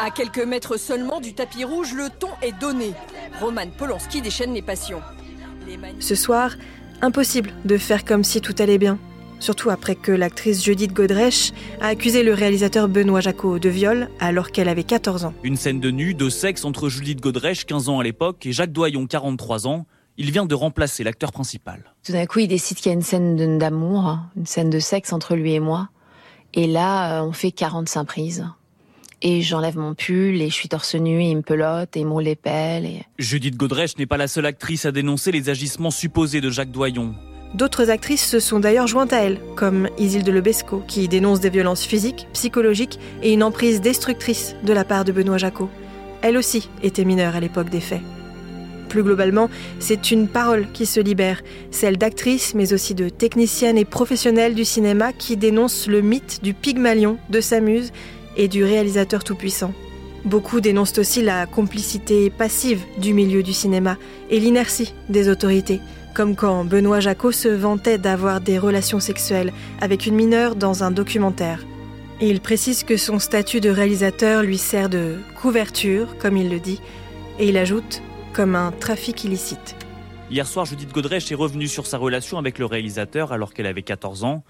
À 0.00 0.10
quelques 0.10 0.44
mètres 0.44 0.76
seulement 0.76 1.20
du 1.20 1.34
tapis 1.34 1.64
rouge, 1.64 1.94
le 1.94 2.10
ton 2.10 2.28
est 2.42 2.52
donné. 2.58 2.92
Roman 3.40 3.70
Polanski 3.78 4.20
déchaîne 4.20 4.52
les 4.52 4.60
passions. 4.60 5.00
Ce 5.98 6.14
soir, 6.14 6.50
impossible 7.00 7.52
de 7.64 7.78
faire 7.78 8.04
comme 8.04 8.24
si 8.24 8.40
tout 8.40 8.54
allait 8.58 8.78
bien. 8.78 8.98
Surtout 9.40 9.70
après 9.70 9.94
que 9.94 10.12
l'actrice 10.12 10.64
Judith 10.64 10.92
Godrèche 10.92 11.52
a 11.80 11.88
accusé 11.88 12.22
le 12.22 12.34
réalisateur 12.34 12.88
Benoît 12.88 13.20
Jacot 13.20 13.58
de 13.58 13.68
viol 13.68 14.08
alors 14.20 14.50
qu'elle 14.50 14.68
avait 14.68 14.84
14 14.84 15.24
ans. 15.24 15.34
Une 15.42 15.56
scène 15.56 15.80
de 15.80 15.90
nu, 15.90 16.14
de 16.14 16.28
sexe 16.28 16.64
entre 16.64 16.88
Judith 16.88 17.20
Godrèche, 17.20 17.66
15 17.66 17.88
ans 17.88 18.00
à 18.00 18.04
l'époque, 18.04 18.46
et 18.46 18.52
Jacques 18.52 18.72
Doyon, 18.72 19.06
43 19.06 19.66
ans. 19.66 19.86
Il 20.16 20.30
vient 20.30 20.46
de 20.46 20.54
remplacer 20.54 21.02
l'acteur 21.02 21.32
principal. 21.32 21.92
Tout 22.04 22.12
d'un 22.12 22.26
coup, 22.26 22.38
il 22.38 22.48
décide 22.48 22.76
qu'il 22.76 22.86
y 22.86 22.90
a 22.90 22.94
une 22.94 23.02
scène 23.02 23.58
d'amour, 23.58 24.18
une 24.36 24.46
scène 24.46 24.70
de 24.70 24.78
sexe 24.78 25.12
entre 25.12 25.34
lui 25.34 25.54
et 25.54 25.60
moi. 25.60 25.88
Et 26.54 26.68
là, 26.68 27.20
euh, 27.20 27.26
on 27.26 27.32
fait 27.32 27.50
45 27.50 28.04
prises. 28.04 28.46
Et 29.22 29.42
j'enlève 29.42 29.76
mon 29.76 29.94
pull 29.94 30.40
et 30.40 30.50
je 30.50 30.54
suis 30.54 30.68
torse 30.68 30.94
nu 30.94 31.22
et 31.22 31.30
il 31.30 31.36
me 31.38 31.42
pelote 31.42 31.96
et 31.96 32.00
il 32.00 32.06
me 32.06 32.12
roule 32.12 32.24
les 32.24 32.36
pelles. 32.36 32.84
Et... 32.84 33.02
Judith 33.18 33.56
Godrèche 33.56 33.96
n'est 33.96 34.06
pas 34.06 34.18
la 34.18 34.28
seule 34.28 34.46
actrice 34.46 34.84
à 34.84 34.92
dénoncer 34.92 35.32
les 35.32 35.48
agissements 35.48 35.90
supposés 35.90 36.40
de 36.40 36.50
Jacques 36.50 36.70
Doyon. 36.70 37.14
D'autres 37.54 37.88
actrices 37.88 38.26
se 38.26 38.40
sont 38.40 38.58
d'ailleurs 38.58 38.88
jointes 38.88 39.12
à 39.12 39.22
elle, 39.22 39.38
comme 39.54 39.88
Isilde 39.96 40.28
Lebesco, 40.28 40.82
qui 40.88 41.06
dénonce 41.06 41.38
des 41.38 41.50
violences 41.50 41.84
physiques, 41.84 42.26
psychologiques 42.32 42.98
et 43.22 43.32
une 43.32 43.44
emprise 43.44 43.80
destructrice 43.80 44.56
de 44.64 44.72
la 44.72 44.84
part 44.84 45.04
de 45.04 45.12
Benoît 45.12 45.38
Jacot. 45.38 45.70
Elle 46.20 46.36
aussi 46.36 46.68
était 46.82 47.04
mineure 47.04 47.36
à 47.36 47.40
l'époque 47.40 47.70
des 47.70 47.80
faits. 47.80 48.00
Plus 48.88 49.04
globalement, 49.04 49.50
c'est 49.78 50.10
une 50.10 50.26
parole 50.26 50.66
qui 50.72 50.84
se 50.84 50.98
libère, 50.98 51.42
celle 51.70 51.96
d'actrices, 51.96 52.54
mais 52.54 52.72
aussi 52.72 52.94
de 52.94 53.08
techniciennes 53.08 53.78
et 53.78 53.84
professionnels 53.84 54.56
du 54.56 54.64
cinéma 54.64 55.12
qui 55.12 55.36
dénoncent 55.36 55.86
le 55.86 56.00
mythe 56.00 56.40
du 56.42 56.54
Pygmalion 56.54 57.18
de 57.30 57.40
Samuse 57.40 57.92
et 58.36 58.48
du 58.48 58.64
réalisateur 58.64 59.22
tout-puissant. 59.22 59.72
Beaucoup 60.24 60.60
dénoncent 60.60 60.98
aussi 60.98 61.22
la 61.22 61.46
complicité 61.46 62.30
passive 62.30 62.82
du 62.98 63.12
milieu 63.12 63.42
du 63.42 63.52
cinéma 63.52 63.96
et 64.30 64.40
l'inertie 64.40 64.94
des 65.08 65.28
autorités 65.28 65.80
comme 66.14 66.36
quand 66.36 66.64
Benoît 66.64 67.00
Jacot 67.00 67.32
se 67.32 67.48
vantait 67.48 67.98
d'avoir 67.98 68.40
des 68.40 68.58
relations 68.58 69.00
sexuelles 69.00 69.52
avec 69.80 70.06
une 70.06 70.14
mineure 70.14 70.54
dans 70.54 70.84
un 70.84 70.92
documentaire. 70.92 71.66
Il 72.20 72.40
précise 72.40 72.84
que 72.84 72.96
son 72.96 73.18
statut 73.18 73.60
de 73.60 73.68
réalisateur 73.68 74.42
lui 74.42 74.56
sert 74.56 74.88
de 74.88 75.16
couverture, 75.42 76.16
comme 76.18 76.36
il 76.36 76.48
le 76.48 76.60
dit, 76.60 76.80
et 77.40 77.48
il 77.48 77.56
ajoute 77.56 78.00
comme 78.32 78.54
un 78.54 78.70
trafic 78.70 79.24
illicite. 79.24 79.74
Hier 80.34 80.48
soir, 80.48 80.66
Judith 80.66 80.92
Godrèche 80.92 81.30
est 81.30 81.36
revenue 81.36 81.68
sur 81.68 81.86
sa 81.86 81.96
relation 81.96 82.38
avec 82.38 82.58
le 82.58 82.66
réalisateur 82.66 83.30
alors 83.30 83.54
qu'elle 83.54 83.68
avait 83.68 83.84
14 83.84 84.24
ans. 84.24 84.42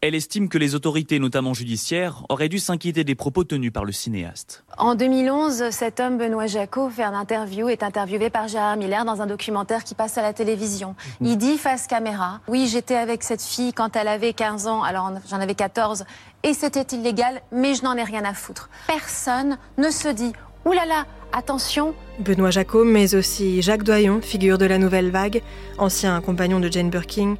Elle 0.00 0.14
estime 0.14 0.48
que 0.48 0.56
les 0.56 0.76
autorités, 0.76 1.18
notamment 1.18 1.52
judiciaires, 1.52 2.24
auraient 2.28 2.48
dû 2.48 2.60
s'inquiéter 2.60 3.02
des 3.02 3.16
propos 3.16 3.42
tenus 3.42 3.72
par 3.72 3.84
le 3.84 3.90
cinéaste. 3.90 4.62
En 4.78 4.94
2011, 4.94 5.70
cet 5.70 5.98
homme, 5.98 6.16
Benoît 6.16 6.46
Jacot, 6.46 6.90
fait 6.90 7.02
un 7.02 7.14
interview, 7.14 7.68
est 7.68 7.82
interviewé 7.82 8.30
par 8.30 8.46
Gérard 8.46 8.76
Miller 8.76 9.04
dans 9.04 9.20
un 9.20 9.26
documentaire 9.26 9.82
qui 9.82 9.96
passe 9.96 10.16
à 10.16 10.22
la 10.22 10.32
télévision. 10.32 10.94
Mhm. 11.20 11.26
Il 11.26 11.38
dit 11.38 11.58
face 11.58 11.88
caméra, 11.88 12.38
oui, 12.46 12.68
j'étais 12.68 12.94
avec 12.94 13.24
cette 13.24 13.42
fille 13.42 13.72
quand 13.72 13.96
elle 13.96 14.06
avait 14.06 14.34
15 14.34 14.68
ans, 14.68 14.84
alors 14.84 15.10
j'en 15.28 15.40
avais 15.40 15.56
14, 15.56 16.04
et 16.44 16.54
c'était 16.54 16.96
illégal, 16.96 17.42
mais 17.50 17.74
je 17.74 17.82
n'en 17.82 17.96
ai 17.96 18.04
rien 18.04 18.24
à 18.24 18.32
foutre. 18.32 18.70
Personne 18.86 19.58
ne 19.76 19.90
se 19.90 20.06
dit, 20.06 20.34
là, 20.70 21.06
attention. 21.32 21.94
Benoît 22.18 22.50
Jacot, 22.50 22.84
mais 22.84 23.14
aussi 23.14 23.62
Jacques 23.62 23.84
Doyon, 23.84 24.20
figure 24.20 24.58
de 24.58 24.66
la 24.66 24.78
nouvelle 24.78 25.10
vague, 25.10 25.42
ancien 25.78 26.20
compagnon 26.20 26.60
de 26.60 26.70
Jane 26.70 26.90
Birkin. 26.90 27.36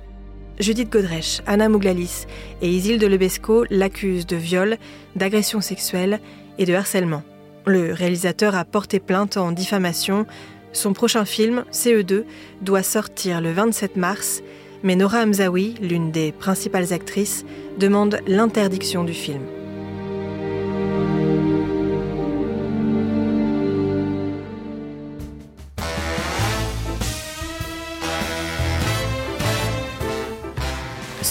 Judith 0.58 0.90
Godrèche, 0.90 1.40
Anna 1.46 1.68
Mouglalis 1.68 2.26
et 2.60 2.68
Isilde 2.68 3.02
Lebesco 3.02 3.64
l'accusent 3.70 4.26
de 4.26 4.36
viol, 4.36 4.76
d'agression 5.16 5.60
sexuelle 5.60 6.20
et 6.58 6.66
de 6.66 6.74
harcèlement. 6.74 7.22
Le 7.66 7.92
réalisateur 7.92 8.54
a 8.54 8.64
porté 8.64 9.00
plainte 9.00 9.36
en 9.36 9.52
diffamation. 9.52 10.26
Son 10.72 10.92
prochain 10.92 11.24
film, 11.24 11.64
CE2, 11.72 12.24
doit 12.60 12.82
sortir 12.82 13.40
le 13.40 13.52
27 13.52 13.96
mars, 13.96 14.42
mais 14.82 14.96
Nora 14.96 15.22
Hamzaoui, 15.22 15.74
l'une 15.80 16.10
des 16.10 16.32
principales 16.32 16.92
actrices, 16.92 17.44
demande 17.78 18.18
l'interdiction 18.26 19.04
du 19.04 19.14
film. 19.14 19.42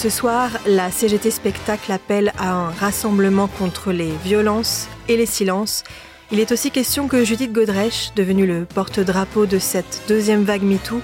Ce 0.02 0.10
soir, 0.10 0.50
la 0.66 0.90
CGT 0.90 1.30
Spectacle 1.30 1.92
appelle 1.92 2.32
à 2.36 2.50
un 2.50 2.70
rassemblement 2.70 3.46
contre 3.46 3.92
les 3.92 4.10
violences 4.24 4.88
et 5.06 5.16
les 5.16 5.26
silences. 5.26 5.84
Il 6.32 6.40
est 6.40 6.50
aussi 6.50 6.72
question 6.72 7.06
que 7.06 7.22
Judith 7.22 7.52
Godrèche, 7.52 8.12
devenue 8.16 8.44
le 8.44 8.64
porte-drapeau 8.64 9.46
de 9.46 9.60
cette 9.60 10.02
deuxième 10.08 10.42
vague 10.42 10.64
MeToo, 10.64 11.00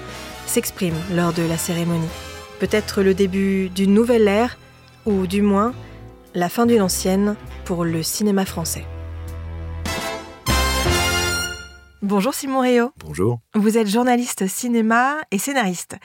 s'exprime 0.47 0.95
lors 1.13 1.31
de 1.31 1.43
la 1.43 1.57
cérémonie. 1.57 2.09
Peut-être 2.59 3.01
le 3.01 3.13
début 3.13 3.69
d'une 3.69 3.93
nouvelle 3.93 4.27
ère, 4.27 4.57
ou 5.05 5.27
du 5.27 5.43
moins 5.43 5.73
la 6.33 6.49
fin 6.49 6.65
d'une 6.65 6.81
ancienne 6.81 7.37
pour 7.63 7.85
le 7.85 8.03
cinéma 8.03 8.43
français. 8.43 8.83
Bonjour 12.01 12.33
Simon 12.33 12.59
Réau. 12.59 12.91
Bonjour. 12.97 13.39
Vous 13.55 13.77
êtes 13.77 13.87
journaliste 13.87 14.45
cinéma 14.47 15.15
et 15.31 15.37
scénariste. 15.37 15.95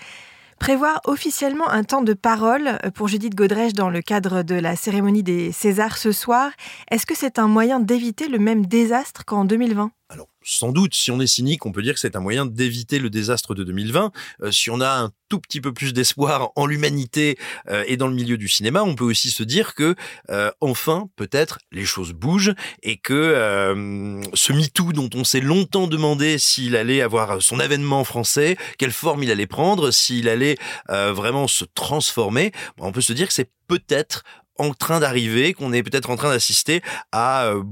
Prévoir 0.65 1.03
officiellement 1.05 1.69
un 1.69 1.85
temps 1.85 2.01
de 2.01 2.15
parole 2.15 2.79
pour 2.95 3.07
Judith 3.07 3.35
Godrèche 3.35 3.75
dans 3.75 3.91
le 3.91 4.01
cadre 4.01 4.43
de 4.43 4.55
la 4.55 4.77
cérémonie 4.77 5.23
des 5.23 5.53
Césars 5.53 5.99
ce 5.99 6.11
soir, 6.11 6.53
est-ce 6.91 7.05
que 7.05 7.15
c'est 7.15 7.39
un 7.39 7.49
moyen 7.49 7.81
d'éviter 7.81 8.29
le 8.29 8.39
même 8.39 8.65
désastre 8.65 9.27
qu'en 9.27 9.45
2020 9.45 9.91
Alors, 10.09 10.29
sans 10.45 10.73
doute, 10.73 10.95
si 10.95 11.11
on 11.11 11.21
est 11.21 11.27
cynique, 11.27 11.67
on 11.67 11.73
peut 11.73 11.83
dire 11.83 11.95
que 11.95 12.01
c'est 12.01 12.17
un 12.17 12.21
moyen 12.21 12.47
d'éviter 12.47 12.99
le 12.99 13.11
désastre 13.11 13.55
de 13.55 13.65
2020. 13.65 14.13
Euh, 14.43 14.51
si 14.51 14.71
on 14.71 14.81
a 14.81 14.91
un 14.91 15.11
tout 15.29 15.41
petit 15.41 15.61
peu 15.61 15.73
plus 15.73 15.93
d'espoir 15.93 16.53
en 16.55 16.67
l'humanité 16.67 17.37
euh, 17.69 17.83
et 17.87 17.97
dans 17.97 18.07
le 18.07 18.15
milieu 18.15 18.37
du 18.37 18.49
cinéma, 18.49 18.83
on 18.83 18.95
peut 18.95 19.05
aussi 19.05 19.31
se 19.31 19.43
dire 19.43 19.75
que 19.75 19.95
euh, 20.31 20.51
enfin, 20.61 21.09
peut-être, 21.17 21.59
les 21.73 21.85
choses 21.85 22.13
bougent 22.13 22.55
et 22.83 22.99
que 22.99 23.15
euh, 23.15 24.23
ce 24.35 24.53
MeToo 24.53 24.93
dont 24.93 25.11
on 25.15 25.25
s'est 25.25 25.41
longtemps 25.41 25.87
demandé 25.87 26.39
s'il 26.39 26.77
allait 26.77 27.01
avoir 27.01 27.43
son 27.43 27.59
avènement 27.59 28.05
français, 28.05 28.57
quelle 28.79 28.93
forme 28.93 29.23
il 29.23 29.31
allait 29.31 29.47
prendre, 29.47 29.91
s'il 29.91 30.29
allait 30.29 30.57
vraiment 30.89 31.49
se 31.49 31.65
transformer, 31.75 32.53
on 32.79 32.93
peut 32.93 33.01
se 33.01 33.13
dire 33.13 33.27
que 33.27 33.35
c'est 33.35 33.51
peut-être 33.67 34.23
en 34.59 34.73
train 34.73 35.01
d'arriver, 35.01 35.55
qu'on 35.55 35.73
est 35.73 35.83
peut-être 35.83 36.11
en 36.11 36.17
train 36.17 36.31
d'assister 36.31 36.83
à 37.13 37.47
euh, 37.47 37.63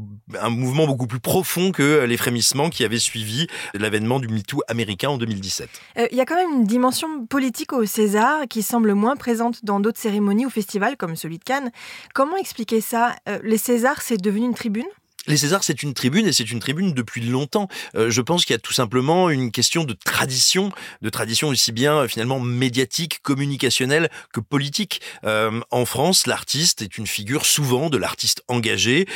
un 0.41 0.51
mouvement 0.51 0.87
beaucoup 0.87 1.07
plus 1.07 1.21
profond 1.21 1.73
que 1.73 2.05
les 2.05 2.17
frémissements 2.17 2.71
qui 2.71 2.85
avaient 2.85 2.99
suivi 2.99 3.47
l'avènement 3.75 4.21
du 4.21 4.29
MeToo 4.29 4.63
américain 4.69 5.11
en 5.11 5.19
2017. 5.19 5.69
Euh, 5.99 6.07
il 6.11 6.19
y 6.19 6.21
a 6.21 6.25
quand 6.25 6.37
même 6.37 6.53
une 6.53 6.65
dimension 6.65 7.27
politique 7.27 7.73
au 7.73 7.85
César 7.87 8.43
qui 8.49 8.63
semble 8.63 8.95
moins 8.95 9.17
présente 9.17 9.65
dans 9.65 9.81
d'autres 9.81 10.01
cérémonies 10.01 10.47
ou 10.47 10.51
festivals 10.51 10.97
comme 10.97 11.17
celui 11.17 11.39
de 11.39 11.45
Cannes. 11.45 11.71
Comment 12.15 12.37
expliquer 12.37 12.81
ça? 12.81 13.15
Euh, 13.29 13.39
Les 13.43 13.59
Césars, 13.59 14.03
c'est 14.03 14.21
devenu 14.21 14.47
une 14.47 14.55
tribune? 14.55 14.87
Les 15.29 15.37
Césars, 15.37 15.63
c'est 15.63 15.85
une 15.85 15.95
tribune 15.95 16.27
et 16.27 16.33
c'est 16.33 16.51
une 16.51 16.59
tribune 16.59 16.95
depuis 16.95 17.21
longtemps. 17.21 17.69
Euh, 17.95 18.11
je 18.11 18.21
pense 18.21 18.45
qu'il 18.45 18.55
y 18.55 18.57
a 18.57 18.61
tout 18.61 18.73
simplement 18.73 19.31
une 19.31 19.53
question 19.53 19.85
de 19.85 19.93
tradition, 19.93 20.73
de 21.01 21.11
tradition 21.11 21.49
aussi 21.49 21.71
bien 21.71 21.97
euh, 21.99 22.09
finalement 22.09 22.41
médiatique, 22.41 23.21
communicationnelle 23.23 24.11
que 24.33 24.41
politique. 24.41 25.01
Euh, 25.25 25.61
en 25.71 25.85
France, 25.85 26.27
l'artiste 26.27 26.83
est 26.83 26.99
une 26.99 27.07
figure 27.07 27.47
souvent 27.47 27.89
de 27.89 27.99
l'artiste 27.99 28.43
engagé, 28.49 29.07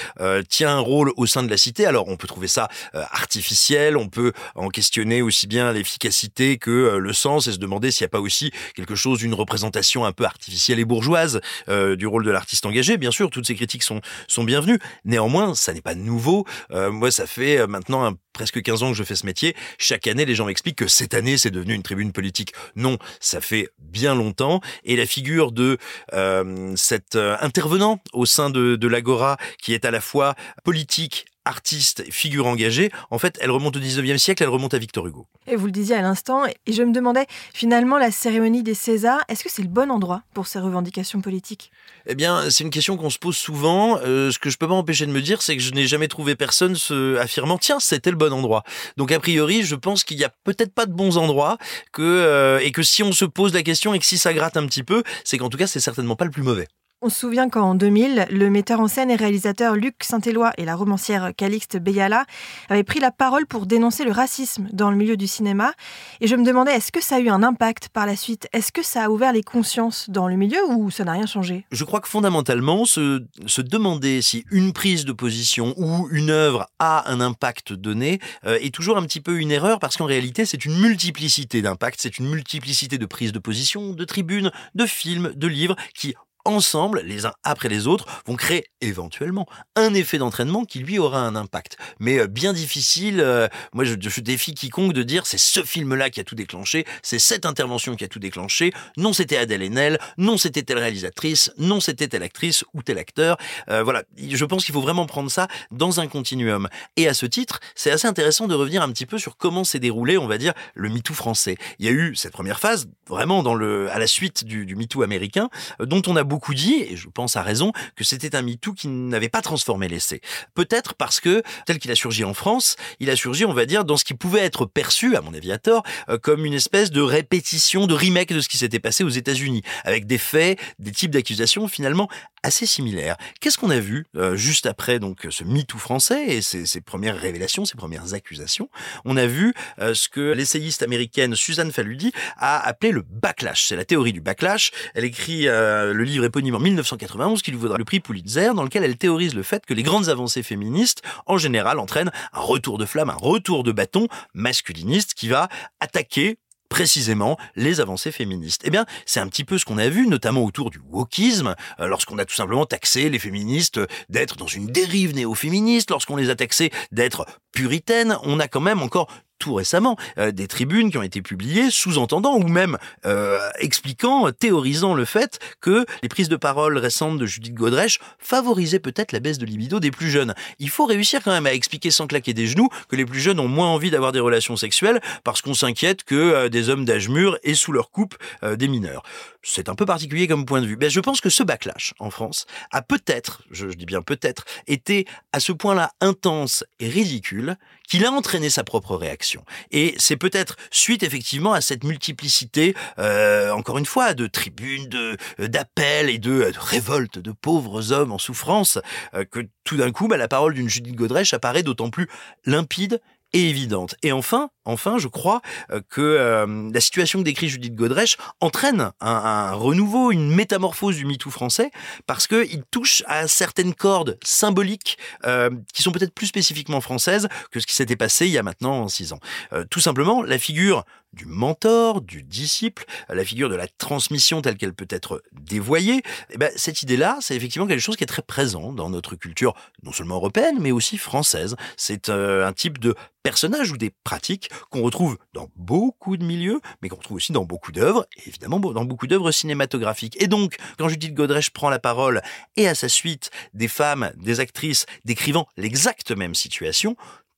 tient 0.49 0.77
un 0.77 0.81
rôle 0.81 1.13
au 1.17 1.27
sein 1.27 1.43
de 1.43 1.51
la 1.51 1.57
cité. 1.57 1.87
Alors 1.87 2.09
on 2.09 2.17
peut 2.17 2.27
trouver 2.27 2.49
ça 2.49 2.69
artificiel, 2.93 3.97
on 3.97 4.09
peut 4.09 4.33
en 4.55 4.69
questionner 4.69 5.23
aussi 5.23 5.47
bien 5.47 5.73
l'efficacité 5.73 6.59
que 6.59 6.97
le 6.97 7.13
sens 7.13 7.47
et 7.47 7.53
se 7.53 7.59
demander 7.59 7.91
s'il 7.91 8.05
n'y 8.05 8.07
a 8.07 8.11
pas 8.11 8.21
aussi 8.21 8.53
quelque 8.75 8.95
chose 8.95 9.19
d'une 9.19 9.35
représentation 9.35 10.05
un 10.05 10.13
peu 10.13 10.25
artificielle 10.25 10.79
et 10.79 10.85
bourgeoise 10.85 11.41
du 11.69 12.07
rôle 12.07 12.25
de 12.25 12.31
l'artiste 12.31 12.67
engagé. 12.67 12.97
Bien 12.97 13.11
sûr, 13.11 13.31
toutes 13.31 13.47
ces 13.47 13.55
critiques 13.55 13.83
sont, 13.83 14.01
sont 14.29 14.45
bienvenues. 14.45 14.79
Néanmoins, 15.05 15.55
ça 15.55 15.73
n'est 15.73 15.81
pas 15.81 15.96
nouveau. 15.97 16.45
Euh, 16.71 16.91
moi, 16.91 17.11
ça 17.11 17.27
fait 17.27 17.59
euh, 17.59 17.67
maintenant 17.67 18.13
presque 18.33 18.63
15 18.63 18.83
ans 18.83 18.91
que 18.91 18.97
je 18.97 19.05
fais 19.05 19.17
ce 19.17 19.27
métier. 19.27 19.57
Chaque 19.79 20.07
année, 20.07 20.25
les 20.25 20.35
gens 20.35 20.47
m'expliquent 20.47 20.79
que 20.79 20.89
cette 20.89 21.15
année, 21.15 21.39
c'est 21.39 21.51
devenu 21.51 21.75
une 21.75 21.83
tribune 21.83 22.13
politique. 22.13 22.53
Non, 22.75 22.99
ça 23.21 23.41
fait 23.41 23.69
bien 23.79 24.15
longtemps. 24.15 24.61
Et 24.85 24.97
la 24.97 25.07
figure 25.07 25.53
de 25.53 25.79
euh, 26.13 26.73
cet 26.77 27.17
intervenant 27.17 28.01
au 28.13 28.27
sein 28.27 28.51
de, 28.51 28.77
de 28.77 28.89
l'Agora, 28.89 29.37
qui 29.61 29.73
est 29.73 29.85
à 29.85 29.91
la 29.91 30.01
fois 30.01 30.35
politique, 30.65 31.27
artiste, 31.47 32.05
figure 32.11 32.47
engagée, 32.47 32.91
en 33.11 33.19
fait, 33.19 33.39
elle 33.41 33.51
remonte 33.51 33.77
au 33.77 33.81
19e 33.81 34.19
siècle, 34.19 34.43
elle 34.43 34.49
remonte 34.49 34.75
à 34.75 34.79
Victor 34.79 35.07
Hugo. 35.07 35.27
Et 35.47 35.57
vous 35.57 35.67
le 35.67 35.73
disiez 35.73 35.97
à 35.97 36.03
l'instant, 36.03 36.45
et 36.45 36.73
je 36.73 36.83
me 36.83 36.93
demandais, 36.93 37.27
finalement, 37.55 37.99
la 37.99 38.11
cérémonie 38.11 38.63
des 38.63 38.75
Césars, 38.75 39.21
est-ce 39.29 39.45
que 39.45 39.51
c'est 39.51 39.63
le 39.63 39.69
bon 39.69 39.91
endroit 39.91 40.23
pour 40.35 40.47
ces 40.47 40.59
revendications 40.59 41.21
politiques? 41.21 41.71
Eh 42.07 42.15
bien, 42.15 42.51
c'est 42.51 42.65
une 42.65 42.71
question 42.71 42.97
qu'on 42.97 43.11
se 43.11 43.19
pose 43.19 43.37
souvent. 43.37 43.99
Euh, 44.03 44.31
ce 44.31 44.39
que 44.39 44.51
je 44.51 44.59
peux 44.59 44.69
pas 44.69 44.75
empêcher 44.75 45.07
de 45.07 45.13
me 45.13 45.23
dire, 45.23 45.43
c'est 45.43 45.57
que 45.57 45.63
je 45.63 45.73
n'ai 45.73 45.87
jamais 45.87 46.09
trouvé 46.09 46.35
personne 46.35 46.75
se 46.75 47.17
affirmant, 47.17 47.59
tiens, 47.59 47.81
c'était 47.81 48.11
le 48.11 48.17
bon 48.17 48.33
endroit. 48.33 48.65
Donc, 48.97 49.13
a 49.13 49.21
priori, 49.21 49.63
je 49.63 49.75
pense 49.75 50.05
qu'il 50.05 50.19
y 50.19 50.25
a 50.25 50.33
peut-être 50.45 50.75
pas 50.75 50.87
de 50.87 50.93
bons 50.93 51.17
endroits, 51.17 51.59
que, 51.93 52.03
euh, 52.03 52.59
et 52.59 52.73
que 52.73 52.83
si 52.83 53.03
on 53.03 53.13
se 53.13 53.25
pose 53.25 53.55
la 53.55 53.63
question 53.63 53.95
et 53.95 53.99
que 53.99 54.07
si 54.07 54.19
ça 54.19 54.35
gratte 54.35 54.57
un 54.57 54.67
petit 54.67 54.83
peu, 54.83 55.03
c'est 55.25 55.39
qu'en 55.39 55.49
tout 55.49 55.59
cas, 55.59 55.67
c'est 55.67 55.81
certainement 55.81 56.17
pas 56.17 56.25
le 56.25 56.31
plus 56.31 56.43
mauvais. 56.43 56.69
On 57.07 57.09
se 57.09 57.21
souvient 57.21 57.49
qu'en 57.49 57.77
2000, 57.77 58.27
le 58.33 58.51
metteur 58.51 58.81
en 58.81 58.89
scène 58.89 59.13
et 59.13 59.15
réalisateur 59.15 59.77
Luc 59.77 60.03
Saint-Éloi 60.03 60.51
et 60.59 60.65
la 60.65 60.75
romancière 60.75 61.31
Calixte 61.37 61.77
Beyala 61.77 62.25
avaient 62.69 62.83
pris 62.83 62.99
la 62.99 63.13
parole 63.13 63.47
pour 63.47 63.67
dénoncer 63.67 64.03
le 64.03 64.11
racisme 64.11 64.67
dans 64.73 64.91
le 64.91 64.97
milieu 64.97 65.17
du 65.17 65.29
cinéma. 65.29 65.73
Et 66.21 66.27
je 66.27 66.35
me 66.35 66.45
demandais, 66.45 66.73
est-ce 66.73 66.91
que 66.91 67.01
ça 67.01 67.15
a 67.15 67.21
eu 67.21 67.29
un 67.29 67.45
impact 67.45 67.91
par 67.91 68.07
la 68.07 68.17
suite? 68.17 68.49
Est-ce 68.53 68.73
que 68.73 68.83
ça 68.83 69.05
a 69.05 69.09
ouvert 69.09 69.33
les 69.33 69.45
consciences 69.45 70.11
dans 70.11 70.27
le 70.27 70.35
milieu 70.35 70.59
ou 70.69 70.91
ça 70.91 71.05
n'a 71.05 71.13
rien 71.13 71.27
changé? 71.27 71.65
Je 71.71 71.85
crois 71.85 72.01
que 72.01 72.09
fondamentalement, 72.09 72.85
se, 72.87 73.21
demander 73.61 74.21
si 74.21 74.45
une 74.51 74.73
prise 74.73 75.05
de 75.05 75.13
position 75.13 75.75
ou 75.77 76.09
une 76.11 76.31
œuvre 76.31 76.67
a 76.81 77.09
un 77.09 77.21
impact 77.21 77.73
donné 77.73 78.19
euh, 78.47 78.59
est 78.61 78.75
toujours 78.75 78.97
un 78.97 79.03
petit 79.03 79.21
peu 79.21 79.39
une 79.39 79.53
erreur 79.53 79.79
parce 79.79 79.97
qu'en 79.97 80.07
réalité, 80.07 80.45
c'est 80.45 80.65
une 80.65 80.77
multiplicité 80.81 81.63
d'impacts, 81.63 82.01
c'est 82.01 82.19
une 82.19 82.29
multiplicité 82.29 82.99
de 82.99 83.07
prises 83.07 83.31
de 83.31 83.39
position, 83.39 83.93
de 83.93 84.05
tribunes, 84.05 84.51
de 84.75 84.87
films, 84.87 85.33
de 85.37 85.47
livres 85.47 85.77
qui 85.95 86.17
ensemble, 86.47 87.03
les 87.05 87.27
uns 87.27 87.33
après 87.43 87.69
les 87.69 87.87
autres, 87.87 88.07
vont 88.27 88.37
créer 88.37 88.65
éventuellement 88.81 89.47
un 89.75 89.93
effet 89.95 90.19
d'entraînement 90.19 90.65
qui 90.65 90.79
lui 90.79 90.99
aura 90.99 91.21
un 91.21 91.37
impact. 91.37 91.77
Mais 91.99 92.19
euh, 92.19 92.27
bien 92.27 92.53
difficile, 92.53 93.21
euh, 93.21 93.49
moi 93.73 93.85
je, 93.85 93.95
je, 93.99 94.21
défie 94.21 94.55
quiconque 94.55 94.93
de 94.93 95.03
dire 95.03 95.27
c'est 95.27 95.39
ce 95.39 95.63
film-là 95.63 96.11
qui 96.11 96.21
a 96.21 96.25
tout 96.25 96.35
déclenché, 96.35 96.87
c'est 97.03 97.19
cette 97.19 97.47
intervention 97.47 97.97
qui 97.97 98.05
a 98.05 98.09
tout 98.09 98.19
déclenché, 98.19 98.73
non 98.97 99.13
c'était 99.13 99.37
Adèle 99.37 99.63
Haenel, 99.63 99.99
non 100.19 100.37
c'était 100.37 100.63
telle 100.63 100.79
réalisatrice, 100.79 101.53
non 101.59 101.81
c'était 101.81 102.09
telle 102.09 102.23
actrice 102.23 102.65
ou 102.75 102.83
tel 102.83 102.99
acteur. 102.99 103.37
Euh, 103.69 103.83
voilà, 103.83 104.05
je 104.17 104.45
pense 104.45 104.65
qu'il 104.65 104.73
faut 104.73 104.81
vraiment 104.81 105.07
prendre 105.07 105.31
ça 105.31 105.49
dans 105.71 106.01
un 106.01 106.07
continuum. 106.07 106.69
Et 106.97 107.09
à 107.09 107.15
ce 107.15 107.27
titre, 107.27 107.61
c'est 107.75 107.91
assez 107.91 108.07
intéressant 108.07 108.47
de 108.47 108.55
revenir 108.55 108.83
un 108.83 108.91
petit 108.91 109.07
peu 109.07 109.19
sur 109.19 109.37
comment 109.37 109.65
s'est 109.65 109.81
déroulé, 109.81 110.17
on 110.17 110.27
va 110.27 110.39
dire, 110.39 110.53
le 110.75 110.89
MeToo 110.89 111.15
français. 111.15 111.57
Il 111.79 111.87
y 111.87 111.89
a 111.89 111.93
eu 111.93 112.15
cette 112.15 112.33
première 112.33 112.61
phase, 112.61 112.89
vraiment 113.09 113.43
dans 113.43 113.55
le, 113.55 113.91
à 113.91 113.99
la 113.99 114.07
suite 114.07 114.45
du, 114.45 114.65
du 114.67 114.77
MeToo 114.77 115.03
américain, 115.03 115.49
dont 115.81 116.03
on 116.07 116.17
a 116.17 116.25
beaucoup 116.25 116.36
beaucoup 116.37 116.53
dit, 116.53 116.75
et 116.83 116.97
je 116.99 117.09
pense 117.09 117.35
à 117.37 117.43
raison, 117.43 117.73
que 117.95 118.05
c'était 118.05 118.37
un 118.37 118.43
MeToo 118.43 118.75
qui 118.75 118.89
n'avait 118.89 119.31
pas 119.31 119.41
transformé 119.41 119.89
l'essai. 119.89 120.21
Peut-être 120.55 120.93
parce 120.93 121.19
que, 121.19 121.43
tel 121.65 121.79
qu'il 121.79 121.91
a 121.91 121.95
surgi 121.95 122.25
en 122.25 122.35
France, 122.35 122.77
il 123.01 123.09
a 123.09 123.17
surgi, 123.17 123.47
on 123.47 123.55
va 123.55 123.65
dire, 123.65 123.87
dans 123.87 123.97
ce 123.97 124.05
qui 124.05 124.13
pouvait 124.13 124.41
être 124.41 124.67
perçu, 124.67 125.17
à 125.17 125.23
mon 125.23 125.33
avis 125.33 125.51
à 125.51 125.57
tort, 125.57 125.83
euh, 126.11 126.19
comme 126.19 126.45
une 126.45 126.53
espèce 126.53 126.91
de 126.91 127.01
répétition, 127.01 127.87
de 127.87 127.95
remake 127.95 128.35
de 128.35 128.43
ce 128.43 128.51
qui 128.51 128.59
s'était 128.59 128.81
passé 128.81 129.03
aux 129.03 129.09
États-Unis, 129.09 129.63
avec 129.85 130.07
des 130.07 130.19
faits, 130.19 130.61
des 130.79 130.93
types 130.93 131.11
d'accusations 131.11 131.69
finalement 131.69 132.11
assez 132.43 132.67
similaires. 132.67 133.17
Qu'est-ce 133.41 133.57
qu'on 133.57 133.71
a 133.71 133.81
vu 133.81 134.05
euh, 134.15 134.37
juste 134.37 134.67
après 134.67 134.99
donc 134.99 135.27
ce 135.31 135.43
MeToo 135.43 135.79
français 135.79 136.27
et 136.27 136.43
ses, 136.43 136.81
premières 136.83 137.19
révélations, 137.19 137.65
ses 137.65 137.79
premières 137.79 138.13
accusations? 138.13 138.69
On 139.07 139.17
a 139.17 139.27
vu 139.27 139.55
euh, 139.81 139.95
ce 139.95 140.11
que 140.11 140.33
l'essayiste 140.33 140.83
américaine 140.83 141.35
Suzanne 141.35 141.73
Faludi 141.73 142.13
a 142.37 142.61
appelé 142.61 142.93
le 142.93 143.03
backlash. 143.09 143.69
C'est 143.69 143.77
la 143.77 143.87
théorie 143.87 144.13
du 144.13 144.21
backlash. 144.21 144.71
Elle 144.95 145.07
écrit 145.07 145.47
le 145.47 146.03
livre 146.03 146.26
éponyme 146.27 146.57
en 146.57 146.61
1991 146.61 147.43
qui 147.43 147.51
lui 147.51 147.59
vaudra 147.59 147.79
le 147.79 147.85
prix 147.85 148.01
Pulitzer, 148.01 148.53
dans 148.55 148.63
lequel 148.63 148.85
elle 148.85 148.97
théorise 148.97 149.35
le 149.35 149.43
fait 149.43 149.65
que 149.65 149.75
les 149.75 149.83
grandes 149.83 150.09
avancées 150.09 150.43
féministes, 150.43 151.03
en 151.27 151.39
général, 151.39 151.79
entraînent 151.79 152.13
un 152.33 152.41
retour 152.41 152.79
de 152.79 152.85
flamme, 152.87 153.11
un 153.11 153.15
retour 153.15 153.65
de 153.65 153.73
bâton 153.73 154.09
masculiniste 154.35 155.15
qui 155.15 155.29
va 155.29 155.49
attaquer 155.81 156.39
précisément 156.69 157.39
les 157.55 157.81
avancées 157.81 158.13
féministes. 158.13 158.63
Eh 158.65 158.71
bien, 158.71 158.87
c'est 159.05 159.21
un 159.21 159.29
petit 159.29 159.45
peu 159.45 159.59
ce 159.59 159.65
qu'on 159.65 159.79
a 159.79 159.89
vu, 159.89 160.07
notamment 160.07 160.45
autour 160.45 160.71
du 160.71 160.79
wokisme, 160.91 161.55
euh, 161.81 161.87
lorsqu'on 161.87 162.19
a 162.19 162.25
tout 162.25 162.35
simplement 162.35 162.67
taxé 162.67 163.09
les 163.09 163.19
féministes 163.19 163.81
d'être 164.09 164.37
dans 164.37 164.47
une 164.47 164.67
dérive 164.67 165.15
néo-féministe, 165.15 165.91
lorsqu'on 165.91 166.17
les 166.17 166.31
a 166.31 166.35
taxés 166.35 166.71
d'être 166.93 167.27
puritaines, 167.53 168.19
on 168.25 168.41
a 168.41 168.49
quand 168.49 168.61
même 168.61 168.83
encore 168.83 169.09
tout 169.39 169.55
récemment 169.55 169.97
euh, 170.19 170.33
des 170.33 170.49
tribunes 170.49 170.91
qui 170.91 170.99
ont 170.99 171.03
été 171.03 171.23
publiées 171.23 171.71
sous-entendant 171.71 172.37
ou 172.37 172.49
même 172.49 172.79
euh, 173.05 173.39
expliquant, 173.59 174.31
théorisant 174.33 174.95
le 174.95 175.05
fait 175.05 175.39
que 175.61 175.87
les 176.03 176.09
prises 176.09 176.29
de 176.29 176.37
parole 176.37 176.79
récentes 176.79 177.19
de 177.19 177.27
Judith 177.27 177.55
Godrèche 177.55 177.99
favorisaient 178.19 178.81
peut-être 178.81 179.13
la 179.13 179.21
baisse 179.21 179.39
de 179.39 179.47
libido 179.47 179.81
des 179.81 179.91
plus 179.91 180.11
jeunes. 180.11 180.35
Il 180.59 180.71
faut 180.71 180.87
réussir 180.87 181.23
quand 181.23 181.33
même 181.33 181.47
à 181.47 181.53
expliquer 181.53 181.91
sans 181.91 182.07
claquer 182.07 182.35
des 182.35 182.47
genoux 182.47 182.69
que 182.89 182.97
les 182.97 183.05
plus 183.05 183.21
jeunes 183.21 183.41
ont 183.41 183.49
moins 183.49 183.69
envie 183.69 183.91
d'avoir 183.91 184.13
des 184.13 184.21
relations 184.21 184.57
sexuelles 184.57 185.01
parce 185.25 185.43
qu'on 185.43 185.55
s'inquiète 185.55 186.05
que 186.05 186.15
euh, 186.15 186.49
des 186.49 186.69
hommes 186.69 186.85
d'âge 186.85 187.09
mûr 187.09 187.39
aient 187.43 187.55
sous 187.55 187.73
leur 187.73 187.91
coupe 187.91 188.17
euh, 188.43 188.57
des 188.57 188.69
mineurs. 188.69 189.03
C'est 189.49 189.69
un 189.69 189.77
peu 189.77 189.87
particulier 189.87 190.27
comme 190.27 190.45
point 190.45 190.61
de 190.61 190.67
vue. 190.67 190.77
Mais 190.79 190.91
je 190.91 190.99
pense 190.99 191.21
que 191.21 191.31
ce 191.31 191.45
backlash 191.45 191.95
en 192.01 192.11
France 192.11 192.47
a 192.73 192.83
peut-être, 192.83 193.43
je, 193.53 193.69
dis 193.69 193.87
bien 193.87 194.03
peut-être, 194.03 194.45
été 194.67 195.07
à 195.33 195.39
ce 195.39 195.53
point-là 195.53 195.93
intense 196.01 196.65
et 196.81 196.89
ridicule 196.89 197.57
qu'il 197.89 198.05
a 198.05 198.11
entraîné 198.11 198.51
sa 198.51 198.65
propre 198.65 198.97
réaction. 198.97 199.45
Et 199.71 199.95
c'est 199.99 200.17
peut-être 200.17 200.57
suite 200.73 201.05
effectivement 201.05 201.53
à 201.53 201.61
cette 201.61 201.85
multiplicité, 201.85 202.75
euh, 202.99 203.53
encore 203.53 203.79
une 203.79 203.87
fois, 203.87 204.15
de 204.15 204.27
tribunes, 204.27 204.89
de 204.89 205.17
d'appels 205.39 206.11
et 206.11 206.19
de, 206.19 206.51
de 206.51 206.59
révoltes 206.59 207.21
de 207.21 207.31
pauvres 207.31 207.93
hommes 207.93 208.11
en 208.11 208.19
souffrance, 208.19 208.81
euh, 209.15 209.25
que 209.25 209.49
tout 209.63 209.77
d'un 209.77 209.93
coup, 209.93 210.09
bah, 210.09 210.17
la 210.17 210.29
parole 210.29 210.55
d'une 210.55 210.69
Judith 210.69 210.97
Godrèche 210.97 211.35
apparaît 211.35 211.63
d'autant 211.63 211.91
plus 211.91 212.09
limpide 212.47 213.01
et 213.33 213.49
évidente. 213.49 213.95
Et 214.03 214.11
enfin, 214.11 214.51
enfin, 214.67 214.99
je 214.99 215.09
crois 215.09 215.41
que 215.89 216.01
euh, 216.01 216.71
la 216.73 216.81
situation 216.81 217.21
que 217.21 217.25
décrit 217.25 217.49
Judith 217.49 217.75
Godrèche 217.75 218.17
entraîne 218.41 218.91
un, 219.01 219.53
renouveau, 219.53 220.13
une 220.13 220.31
métamorphose 220.31 220.97
du 220.97 221.05
MeToo 221.05 221.31
français, 221.31 221.71
parce 222.07 222.27
que 222.27 222.47
il 222.51 222.63
touche 222.71 223.03
à 223.07 223.29
certaines 223.29 223.75
cordes 223.75 224.19
symboliques 224.23 224.99
euh, 225.25 225.51
qui 225.73 225.83
sont 225.83 225.93
peut-être 225.93 226.15
plus 226.15 226.27
spécifiquement 226.27 226.81
françaises 226.81 227.29
que 227.51 227.61
ce 227.61 227.67
qui 227.67 227.75
s'était 227.75 227.97
passé 227.97 228.27
il 228.27 228.33
y 228.33 228.39
a 228.39 228.43
maintenant 228.43 228.89
six 228.89 229.13
ans. 229.13 229.21
Euh, 229.53 229.65
tout 229.71 229.81
simplement, 229.81 230.23
la 230.23 230.39
figure 230.39 230.85
du 231.13 231.25
mentor, 231.25 232.03
du 232.03 232.23
disciple, 232.23 232.85
la 233.09 233.25
figure 233.25 233.49
de 233.49 233.55
la 233.55 233.67
transmission 233.67 234.43
telle 234.43 234.57
qu'elle 234.57 234.75
peut 234.75 234.87
être 234.91 235.23
dévoyée, 235.33 236.03
eh 236.31 236.37
ben, 236.37 236.51
cette 236.57 236.83
idée-là, 236.83 237.17
c'est 237.21 237.35
effectivement 237.35 237.67
quelque 237.67 237.81
chose 237.81 237.97
qui 237.97 238.05
est 238.05 238.09
très 238.09 238.23
présent 238.23 238.73
dans 238.73 238.91
notre 238.91 239.17
culture, 239.17 239.55
non 239.83 239.93
seulement 239.93 240.17
européenne, 240.17 240.59
mais 240.61 240.73
aussi 240.73 240.99
française. 240.99 241.57
C'est 241.77 242.11
euh, 242.11 242.47
un 242.47 242.53
type 242.53 242.79
de 242.79 242.95
personnage 243.23 243.73
ou 243.73 243.77
des 243.77 243.91
pratiques 244.05 244.51
qu'on 244.71 244.83
retrouve 244.83 245.19
dans 245.33 245.49
beaucoup 245.57 246.17
de 246.17 246.25
milieux, 246.25 246.61
mais 246.81 246.89
qu'on 246.89 246.97
retrouve 246.97 247.17
aussi 247.17 247.33
dans 247.33 247.45
beaucoup 247.45 247.73
d'œuvres, 247.73 248.07
et 248.17 248.29
évidemment 248.29 248.61
dans 248.61 248.85
beaucoup 248.85 249.07
d'œuvres 249.07 249.31
cinématographiques. 249.31 250.21
Et 250.21 250.27
donc, 250.27 250.57
quand 250.79 250.89
Judith 250.89 251.15
Godrèche 251.15 251.51
prend 251.51 251.71
la 251.71 251.79
parole, 251.79 252.23
et 252.57 252.69
à 252.69 252.75
sa 252.75 252.89
suite, 252.89 253.31
des 253.55 253.69
femmes, 253.69 254.13
des 254.17 254.41
actrices 254.41 254.87
décrivant 255.05 255.47
l'exacte 255.57 256.11
même 256.11 256.35
situation, 256.35 256.97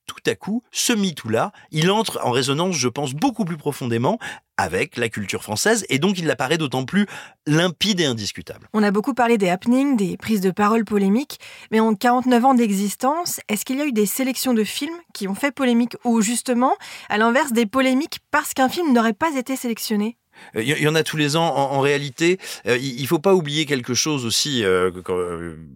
tout 0.09 0.29
à 0.29 0.35
coup, 0.35 0.63
ce 0.71 0.93
MeToo-là, 0.93 1.51
il 1.71 1.91
entre 1.91 2.19
en 2.23 2.31
résonance, 2.31 2.75
je 2.75 2.87
pense, 2.87 3.13
beaucoup 3.13 3.45
plus 3.45 3.57
profondément 3.57 4.17
avec 4.57 4.97
la 4.97 5.07
culture 5.07 5.43
française, 5.43 5.85
et 5.87 5.99
donc 5.99 6.19
il 6.19 6.29
apparaît 6.29 6.57
d'autant 6.57 6.83
plus 6.83 7.05
limpide 7.47 8.01
et 8.01 8.05
indiscutable. 8.05 8.67
On 8.73 8.83
a 8.83 8.91
beaucoup 8.91 9.13
parlé 9.13 9.37
des 9.37 9.49
happenings, 9.49 9.95
des 9.95 10.17
prises 10.17 10.41
de 10.41 10.51
parole 10.51 10.83
polémiques, 10.83 11.39
mais 11.71 11.79
en 11.79 11.93
49 11.93 12.45
ans 12.45 12.53
d'existence, 12.55 13.39
est-ce 13.47 13.63
qu'il 13.63 13.77
y 13.77 13.81
a 13.81 13.85
eu 13.85 13.93
des 13.93 14.05
sélections 14.05 14.53
de 14.53 14.63
films 14.63 14.97
qui 15.13 15.27
ont 15.27 15.35
fait 15.35 15.51
polémique, 15.51 15.95
ou 16.03 16.21
justement, 16.21 16.73
à 17.07 17.17
l'inverse, 17.17 17.53
des 17.53 17.65
polémiques 17.65 18.19
parce 18.31 18.53
qu'un 18.53 18.67
film 18.67 18.91
n'aurait 18.91 19.13
pas 19.13 19.33
été 19.35 19.55
sélectionné? 19.55 20.17
Il 20.55 20.67
y 20.67 20.87
en 20.87 20.95
a 20.95 21.03
tous 21.03 21.17
les 21.17 21.35
ans. 21.35 21.55
En, 21.55 21.79
réalité, 21.81 22.39
euh, 22.67 22.77
il 22.77 23.07
faut 23.07 23.19
pas 23.19 23.33
oublier 23.33 23.65
quelque 23.65 23.93
chose 23.93 24.25
aussi 24.25 24.63
euh, 24.63 24.91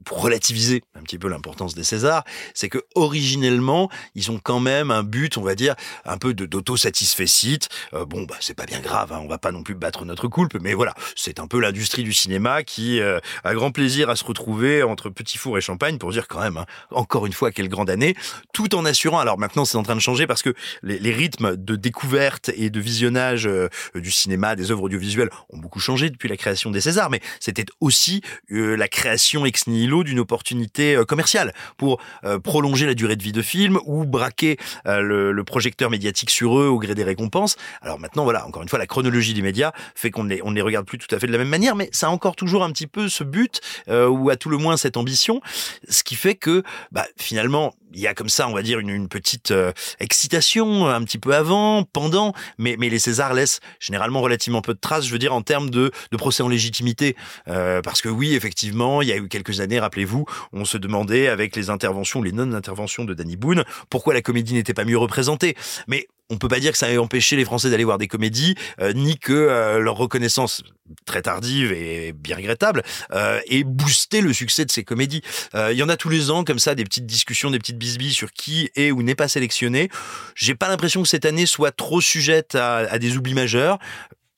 pour 0.06 0.22
relativiser 0.22 0.84
un 0.96 1.02
petit 1.02 1.18
peu 1.18 1.28
l'importance 1.28 1.76
des 1.76 1.84
Césars, 1.84 2.24
c'est 2.54 2.70
que 2.70 2.80
originellement, 2.96 3.90
ils 4.16 4.32
ont 4.32 4.40
quand 4.42 4.60
même 4.60 4.92
un 4.92 5.04
but, 5.04 5.38
on 5.38 5.42
va 5.42 5.56
dire, 5.56 5.76
un 6.06 6.18
peu 6.18 6.34
d'autosatisfecit. 6.34 7.60
Euh, 7.94 8.06
bon, 8.06 8.24
bah 8.24 8.36
c'est 8.40 8.54
pas 8.54 8.66
bien 8.66 8.80
grave, 8.80 9.12
hein, 9.12 9.20
on 9.22 9.28
va 9.28 9.38
pas 9.38 9.52
non 9.52 9.64
plus 9.64 9.76
battre 9.76 10.06
notre 10.06 10.28
coulpe, 10.28 10.58
mais 10.62 10.74
voilà, 10.74 10.94
c'est 11.16 11.40
un 11.40 11.48
peu 11.48 11.60
l'industrie 11.60 12.04
du 12.04 12.14
cinéma 12.14 12.64
qui 12.64 13.00
euh, 13.00 13.20
a 13.44 13.54
grand 13.54 13.72
plaisir 13.72 14.10
à 14.10 14.16
se 14.16 14.24
retrouver 14.24 14.84
entre 14.84 15.10
petit 15.10 15.38
four 15.38 15.58
et 15.58 15.62
champagne 15.62 15.98
pour 15.98 16.12
dire 16.12 16.28
quand 16.28 16.42
même, 16.42 16.58
hein, 16.58 16.66
encore 16.92 17.26
une 17.26 17.34
fois, 17.34 17.52
quelle 17.52 17.70
grande 17.70 17.90
année, 17.90 18.16
tout 18.54 18.76
en 18.76 18.86
assurant. 18.86 19.20
Alors 19.20 19.38
maintenant, 19.38 19.66
c'est 19.66 19.78
en 19.78 19.84
train 19.84 19.96
de 19.96 20.02
changer 20.02 20.28
parce 20.28 20.42
que 20.42 20.54
les, 20.82 21.14
rythmes 21.14 21.56
de 21.56 21.76
découverte 21.76 22.50
et 22.56 22.70
de 22.70 22.80
visionnage 22.80 23.46
euh, 23.46 23.70
du 23.94 24.10
cinéma 24.10 24.53
des 24.56 24.72
œuvres 24.72 24.84
audiovisuelles 24.84 25.30
ont 25.50 25.58
beaucoup 25.58 25.80
changé 25.80 26.10
depuis 26.10 26.30
la 26.30 26.38
création 26.38 26.72
des 26.72 26.82
Césars, 26.82 27.10
mais 27.10 27.22
c'était 27.40 27.66
aussi 27.80 28.22
euh, 28.52 28.76
la 28.76 28.88
création 28.88 29.46
ex 29.46 29.68
nihilo 29.68 30.04
d'une 30.04 30.20
opportunité 30.20 30.96
euh, 30.96 31.06
commerciale 31.06 31.54
pour 31.78 32.00
euh, 32.24 32.40
prolonger 32.40 32.86
la 32.86 32.94
durée 32.94 33.16
de 33.16 33.24
vie 33.24 33.32
de 33.32 33.42
film 33.42 33.80
ou 33.86 34.06
braquer 34.06 34.58
le, 34.86 35.32
le, 35.32 35.44
projecteur 35.44 35.90
médiatique 35.90 36.30
sur 36.30 36.60
eux 36.60 36.68
au 36.68 36.80
gré 36.80 36.96
des 36.96 37.04
récompenses. 37.04 37.56
Alors 37.82 38.00
maintenant, 38.00 38.24
voilà, 38.24 38.46
encore 38.48 38.64
une 38.64 38.70
fois, 38.70 38.80
la 38.80 38.88
chronologie 38.88 39.34
des 39.34 39.42
médias 39.42 39.72
fait 39.96 40.12
qu'on 40.12 40.24
ne 40.24 40.30
les, 40.30 40.42
on 40.44 40.52
les 40.52 40.62
regarde 40.62 40.86
plus 40.86 40.98
tout 40.98 41.14
à 41.14 41.20
fait 41.20 41.28
de 41.28 41.32
la 41.32 41.38
même 41.38 41.50
manière, 41.50 41.76
mais 41.76 41.90
ça 41.92 42.08
a 42.08 42.10
encore 42.10 42.36
toujours 42.36 42.64
un 42.64 42.72
petit 42.72 42.88
peu 42.88 43.10
ce 43.10 43.24
but, 43.24 43.62
ou 43.90 44.30
à 44.30 44.36
tout 44.36 44.50
le 44.50 44.58
moins 44.58 44.78
cette 44.78 44.98
ambition, 44.98 45.42
ce 45.88 46.04
qui 46.04 46.16
fait 46.16 46.36
que 46.36 46.64
bah, 46.92 47.06
finalement, 47.18 47.74
il 47.94 48.00
y 48.02 48.08
a 48.08 48.14
comme 48.14 48.30
ça, 48.30 48.48
on 48.48 48.54
va 48.54 48.62
dire, 48.62 48.80
une, 48.80 48.90
une 48.90 49.08
petite 49.08 49.52
euh, 49.52 49.72
excitation 50.00 50.88
un 50.88 51.04
petit 51.04 51.18
peu 51.18 51.36
avant, 51.36 51.84
pendant, 51.84 52.34
mais, 52.58 52.76
mais 52.78 52.90
les 52.90 53.00
Césars 53.00 53.34
laissent 53.34 53.60
généralement 53.80 54.22
relativement 54.22 54.62
peu 54.62 54.74
de 54.74 54.80
traces, 54.80 55.06
je 55.06 55.12
veux 55.12 55.20
dire, 55.20 55.34
en 55.34 55.42
termes 55.42 55.70
de, 55.70 55.92
de 56.12 56.18
procès 56.18 56.44
en 56.44 56.50
légitimité. 56.50 57.16
Euh, 57.48 57.82
parce 57.82 58.02
que 58.02 58.10
oui, 58.10 58.36
effectivement, 58.36 59.02
il 59.02 59.08
y 59.08 59.12
a 59.12 59.18
eu 59.18 59.28
quelques 59.28 59.60
années, 59.60 59.80
rappelez-vous, 59.80 60.26
on 60.52 60.66
se 60.66 60.78
demandait 60.78 61.28
avec 61.28 61.56
les 61.56 61.70
interventions, 61.70 62.22
les 62.22 62.32
non-interventions 62.32 63.06
de 63.06 63.14
Danny 63.14 63.36
Boone, 63.36 63.64
pourquoi 63.90 64.14
la 64.14 64.22
comédie 64.22 64.54
n'était 64.54 64.74
pas 64.74 64.86
mieux 64.86 64.98
représentée. 64.98 65.56
Mais 65.88 66.08
on 66.30 66.38
peut 66.38 66.48
pas 66.48 66.60
dire 66.60 66.72
que 66.72 66.78
ça 66.78 66.90
ait 66.90 66.98
empêché 66.98 67.36
les 67.36 67.46
Français 67.46 67.70
d'aller 67.70 67.84
voir 67.84 67.98
des 67.98 68.08
comédies, 68.08 68.56
euh, 68.82 68.94
ni 68.94 69.18
que 69.18 69.34
euh, 69.34 69.80
leur 69.80 69.96
reconnaissance 69.96 70.64
très 71.06 71.22
tardive 71.22 71.72
et 71.72 72.12
bien 72.14 72.36
regrettable 72.36 72.84
euh, 73.14 73.40
ait 73.48 73.64
boosté 73.64 74.22
le 74.22 74.34
succès 74.34 74.66
de 74.66 74.72
ces 74.72 74.84
comédies. 74.84 75.22
Il 75.54 75.78
y 75.78 75.84
en 75.84 75.90
a 75.90 75.98
tous 75.98 76.10
les 76.10 76.30
ans 76.30 76.44
comme 76.44 76.60
ça 76.60 76.76
des 76.76 76.84
petites 76.84 77.06
discussions, 77.06 77.52
des 77.52 77.60
petites 77.60 77.78
bisbilles 77.78 78.14
sur 78.14 78.32
qui 78.32 78.70
est 78.76 78.92
ou 78.92 79.02
n'est 79.02 79.16
pas 79.16 79.28
sélectionné. 79.28 79.90
J'ai 80.36 80.56
pas 80.56 80.68
l'impression 80.68 81.02
que 81.02 81.08
cette 81.08 81.26
année 81.26 81.46
soit 81.46 81.72
trop 81.72 82.02
sujette 82.02 82.56
à, 82.56 82.78
à 82.78 83.00
des 83.00 83.18
oublis 83.18 83.34
majeurs. 83.34 83.80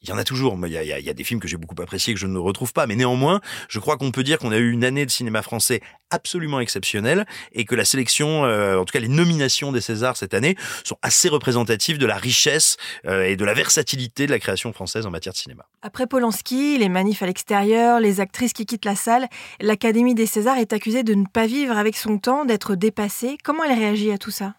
Il 0.05 0.09
y 0.09 0.13
en 0.13 0.17
a 0.17 0.23
toujours. 0.23 0.55
Il 0.65 0.71
y 0.71 0.77
a, 0.77 0.83
il 0.83 1.05
y 1.05 1.09
a- 1.09 1.13
des 1.13 1.23
films 1.23 1.39
que 1.39 1.47
j'ai 1.47 1.57
beaucoup 1.57 1.81
appréciés 1.81 2.13
que 2.13 2.19
je 2.19 2.27
ne 2.27 2.37
retrouve 2.37 2.73
pas. 2.73 2.85
Mais 2.87 2.95
néanmoins, 2.95 3.41
je 3.69 3.79
crois 3.79 3.97
qu'on 3.97 4.11
peut 4.11 4.23
dire 4.23 4.37
qu'on 4.37 4.51
a 4.51 4.57
eu 4.57 4.71
une 4.71 4.83
année 4.83 5.05
de 5.05 5.11
cinéma 5.11 5.41
français 5.41 5.81
absolument 6.11 6.59
exceptionnelle 6.59 7.25
et 7.53 7.65
que 7.65 7.73
la 7.73 7.85
sélection, 7.85 8.45
euh, 8.45 8.77
en 8.77 8.85
tout 8.85 8.91
cas 8.91 8.99
les 8.99 9.07
nominations 9.07 9.71
des 9.71 9.81
Césars 9.81 10.17
cette 10.17 10.33
année, 10.33 10.55
sont 10.83 10.97
assez 11.01 11.27
représentatives 11.29 11.97
de 11.97 12.05
la 12.05 12.15
richesse 12.17 12.77
euh, 13.07 13.23
et 13.23 13.35
de 13.35 13.43
la 13.45 13.53
versatilité 13.53 14.27
de 14.27 14.31
la 14.31 14.39
création 14.39 14.71
française 14.73 15.05
en 15.07 15.11
matière 15.11 15.33
de 15.33 15.37
cinéma. 15.37 15.65
Après 15.81 16.05
Polanski, 16.05 16.77
les 16.77 16.89
manifs 16.89 17.23
à 17.23 17.25
l'extérieur, 17.25 17.99
les 17.99 18.19
actrices 18.19 18.53
qui 18.53 18.65
quittent 18.65 18.85
la 18.85 18.95
salle, 18.95 19.27
l'Académie 19.59 20.13
des 20.15 20.25
Césars 20.27 20.57
est 20.57 20.73
accusée 20.73 21.03
de 21.03 21.15
ne 21.15 21.25
pas 21.25 21.47
vivre 21.47 21.75
avec 21.77 21.97
son 21.97 22.19
temps, 22.19 22.45
d'être 22.45 22.75
dépassée. 22.75 23.37
Comment 23.43 23.63
elle 23.63 23.77
réagit 23.77 24.11
à 24.11 24.17
tout 24.17 24.31
ça? 24.31 24.53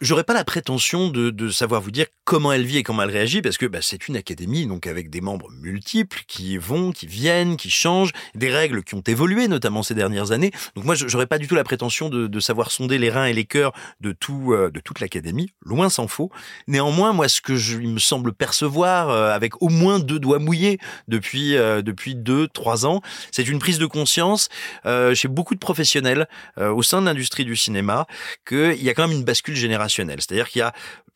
J'aurais 0.00 0.22
pas 0.22 0.32
la 0.34 0.44
prétention 0.44 1.08
de, 1.08 1.30
de 1.30 1.50
savoir 1.50 1.80
vous 1.80 1.90
dire 1.90 2.06
comment 2.22 2.52
elle 2.52 2.64
vit 2.64 2.76
et 2.78 2.82
comment 2.84 3.02
elle 3.02 3.10
réagit, 3.10 3.42
parce 3.42 3.58
que 3.58 3.66
bah, 3.66 3.80
c'est 3.82 4.06
une 4.06 4.16
académie, 4.16 4.64
donc 4.64 4.86
avec 4.86 5.10
des 5.10 5.20
membres 5.20 5.50
multiples 5.50 6.22
qui 6.28 6.56
vont, 6.56 6.92
qui 6.92 7.08
viennent, 7.08 7.56
qui 7.56 7.68
changent, 7.68 8.12
des 8.36 8.48
règles 8.48 8.84
qui 8.84 8.94
ont 8.94 9.02
évolué, 9.04 9.48
notamment 9.48 9.82
ces 9.82 9.96
dernières 9.96 10.30
années. 10.30 10.52
Donc 10.76 10.84
moi, 10.84 10.94
j'aurais 10.94 11.26
pas 11.26 11.38
du 11.38 11.48
tout 11.48 11.56
la 11.56 11.64
prétention 11.64 12.10
de, 12.10 12.28
de 12.28 12.40
savoir 12.40 12.70
sonder 12.70 12.96
les 12.96 13.10
reins 13.10 13.24
et 13.24 13.32
les 13.32 13.44
cœurs 13.44 13.72
de 14.00 14.12
tout, 14.12 14.52
euh, 14.52 14.70
de 14.70 14.78
toute 14.78 15.00
l'académie, 15.00 15.50
loin 15.64 15.88
s'en 15.88 16.06
faut. 16.06 16.30
Néanmoins, 16.68 17.12
moi, 17.12 17.28
ce 17.28 17.40
que 17.40 17.56
je, 17.56 17.80
il 17.80 17.88
me 17.88 17.98
semble 17.98 18.32
percevoir, 18.32 19.08
euh, 19.10 19.32
avec 19.32 19.60
au 19.60 19.68
moins 19.68 19.98
deux 19.98 20.20
doigts 20.20 20.38
mouillés 20.38 20.78
depuis 21.08 21.56
euh, 21.56 21.82
depuis 21.82 22.14
deux, 22.14 22.46
trois 22.46 22.86
ans, 22.86 23.02
c'est 23.32 23.48
une 23.48 23.58
prise 23.58 23.78
de 23.80 23.86
conscience 23.86 24.48
euh, 24.86 25.12
chez 25.16 25.26
beaucoup 25.26 25.54
de 25.54 25.60
professionnels 25.60 26.28
euh, 26.58 26.70
au 26.70 26.84
sein 26.84 27.00
de 27.00 27.06
l'industrie 27.06 27.44
du 27.44 27.56
cinéma 27.56 28.06
qu'il 28.46 28.80
y 28.80 28.90
a 28.90 28.94
quand 28.94 29.08
même 29.08 29.16
une 29.16 29.24
bascule 29.24 29.56
générationnelle. 29.56 29.87
C'est-à-dire 29.88 30.48
qu'il 30.48 30.64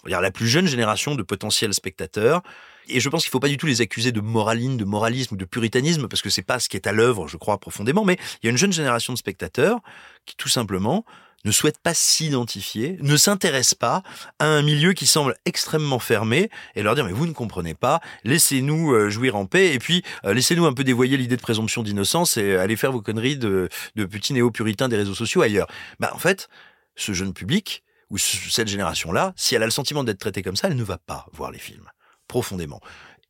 y 0.06 0.14
a 0.14 0.20
la 0.20 0.30
plus 0.30 0.48
jeune 0.48 0.66
génération 0.66 1.14
de 1.14 1.22
potentiels 1.22 1.74
spectateurs. 1.74 2.42
Et 2.88 3.00
je 3.00 3.08
pense 3.08 3.22
qu'il 3.22 3.28
ne 3.28 3.32
faut 3.32 3.40
pas 3.40 3.48
du 3.48 3.56
tout 3.56 3.66
les 3.66 3.80
accuser 3.80 4.12
de 4.12 4.20
moraline, 4.20 4.76
de 4.76 4.85
moralisme 4.85 5.35
ou 5.35 5.38
de 5.38 5.44
puritanisme, 5.44 6.08
parce 6.08 6.22
que 6.22 6.30
c'est 6.30 6.42
pas 6.42 6.58
ce 6.58 6.68
qui 6.68 6.76
est 6.76 6.87
à 6.87 6.92
l'œuvre, 6.92 7.28
je 7.28 7.37
crois 7.37 7.58
profondément. 7.58 8.04
Mais 8.04 8.18
il 8.42 8.46
y 8.46 8.48
a 8.48 8.50
une 8.50 8.58
jeune 8.58 8.72
génération 8.72 9.12
de 9.12 9.18
spectateurs 9.18 9.78
qui, 10.26 10.37
tout 10.37 10.48
simplement, 10.48 11.04
ne 11.44 11.50
souhaite 11.50 11.78
pas 11.78 11.94
s'identifier, 11.94 12.98
ne 13.00 13.16
s'intéresse 13.16 13.74
pas 13.74 14.02
à 14.38 14.46
un 14.46 14.62
milieu 14.62 14.92
qui 14.92 15.06
semble 15.06 15.37
extrêmement 15.44 15.98
fermé 15.98 16.50
et 16.74 16.82
leur 16.82 16.94
dire 16.94 17.04
mais 17.04 17.12
vous 17.12 17.26
ne 17.26 17.32
comprenez 17.32 17.74
pas, 17.74 18.00
laissez-nous 18.24 18.92
euh, 18.92 19.11
jouir 19.11 19.37
en 19.37 19.46
paix 19.46 19.74
et 19.74 19.78
puis 19.78 20.04
euh, 20.24 20.35
laissez-nous 20.35 20.66
un 20.66 20.72
peu 20.72 20.85
dévoyer 20.85 21.16
l'idée 21.16 21.37
de 21.37 21.42
présomption 21.42 21.82
d'innocence 21.82 22.37
et 22.37 22.56
aller 22.56 22.76
faire 22.76 22.92
vos 22.92 23.02
conneries 23.02 23.37
de, 23.37 23.68
de 23.96 24.04
petits 24.04 24.35
néo-puritains 24.35 24.88
des 24.88 24.96
réseaux 24.96 25.14
sociaux 25.14 25.42
ailleurs. 25.42 25.66
Bah 25.98 26.12
en 26.14 26.18
fait, 26.18 26.48
ce 26.94 27.12
jeune 27.12 27.32
public 27.32 27.82
ou 28.12 28.18
ce- 28.18 28.51
cette 28.51 28.68
génération-là, 28.68 29.33
si 29.37 29.55
elle 29.57 29.62
a 29.62 29.66
le 29.66 29.72
sentiment 29.72 30.05
d'être 30.05 30.18
traitée 30.20 30.42
comme 30.42 30.55
ça, 30.55 30.68
elle 30.68 30.77
ne 30.77 30.85
va 30.85 30.98
pas 30.98 31.27
voir 31.33 31.51
les 31.51 31.59
films 31.59 31.88
profondément. 32.29 32.81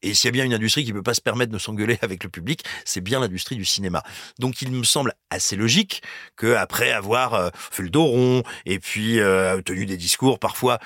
Et 0.05 0.15
s'il 0.15 0.27
y 0.27 0.31
a 0.31 0.33
bien 0.33 0.45
une 0.45 0.53
industrie 0.55 0.85
qui 0.85 0.91
ne 0.91 0.97
peut 0.97 1.03
pas 1.05 1.15
se 1.15 1.21
permettre 1.21 1.53
de 1.53 1.59
s'engueuler 1.59 1.97
avec 2.03 2.25
le 2.25 2.29
public, 2.31 2.65
c'est 2.85 3.01
bien 3.01 3.21
l'industrie 3.21 3.55
du 3.57 3.65
cinéma. 3.65 4.03
Donc 4.41 4.61
il 4.61 4.73
me 4.73 4.83
semble 4.83 5.15
assez 5.31 5.55
logique 5.55 6.03
que 6.37 6.55
après 6.55 6.91
avoir 6.91 7.35
euh, 7.35 7.51
fait 7.55 7.85
le 7.85 7.91
dos 7.91 8.05
rond 8.05 8.43
et 8.67 8.81
puis 8.81 9.21
euh, 9.21 9.63
tenu 9.63 9.87
des 9.87 9.97
discours 9.97 10.41
parfois 10.41 10.81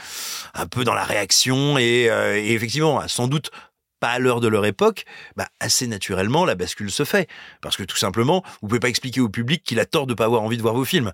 un 0.54 0.66
peu 0.66 0.84
dans 0.84 0.94
la 0.94 1.04
réaction 1.04 1.78
et, 1.78 2.10
euh, 2.10 2.36
effectivement 2.36 3.08
sans 3.08 3.26
doute 3.28 3.50
pas 3.98 4.10
à 4.10 4.18
l'heure 4.18 4.40
de 4.40 4.48
leur 4.48 4.66
époque, 4.66 5.06
bah, 5.36 5.48
assez 5.58 5.86
naturellement 5.86 6.44
la 6.44 6.54
bascule 6.54 6.90
se 6.90 7.06
fait 7.06 7.30
parce 7.62 7.78
que 7.78 7.82
tout 7.82 7.96
simplement 7.96 8.42
vous 8.60 8.68
pouvez 8.68 8.80
pas 8.80 8.90
expliquer 8.90 9.22
au 9.22 9.30
public 9.30 9.64
qu'il 9.64 9.80
a 9.80 9.86
tort 9.86 10.06
de 10.06 10.12
pas 10.12 10.26
avoir 10.26 10.42
envie 10.42 10.58
de 10.58 10.62
voir 10.62 10.74
vos 10.74 10.84
films. 10.84 11.12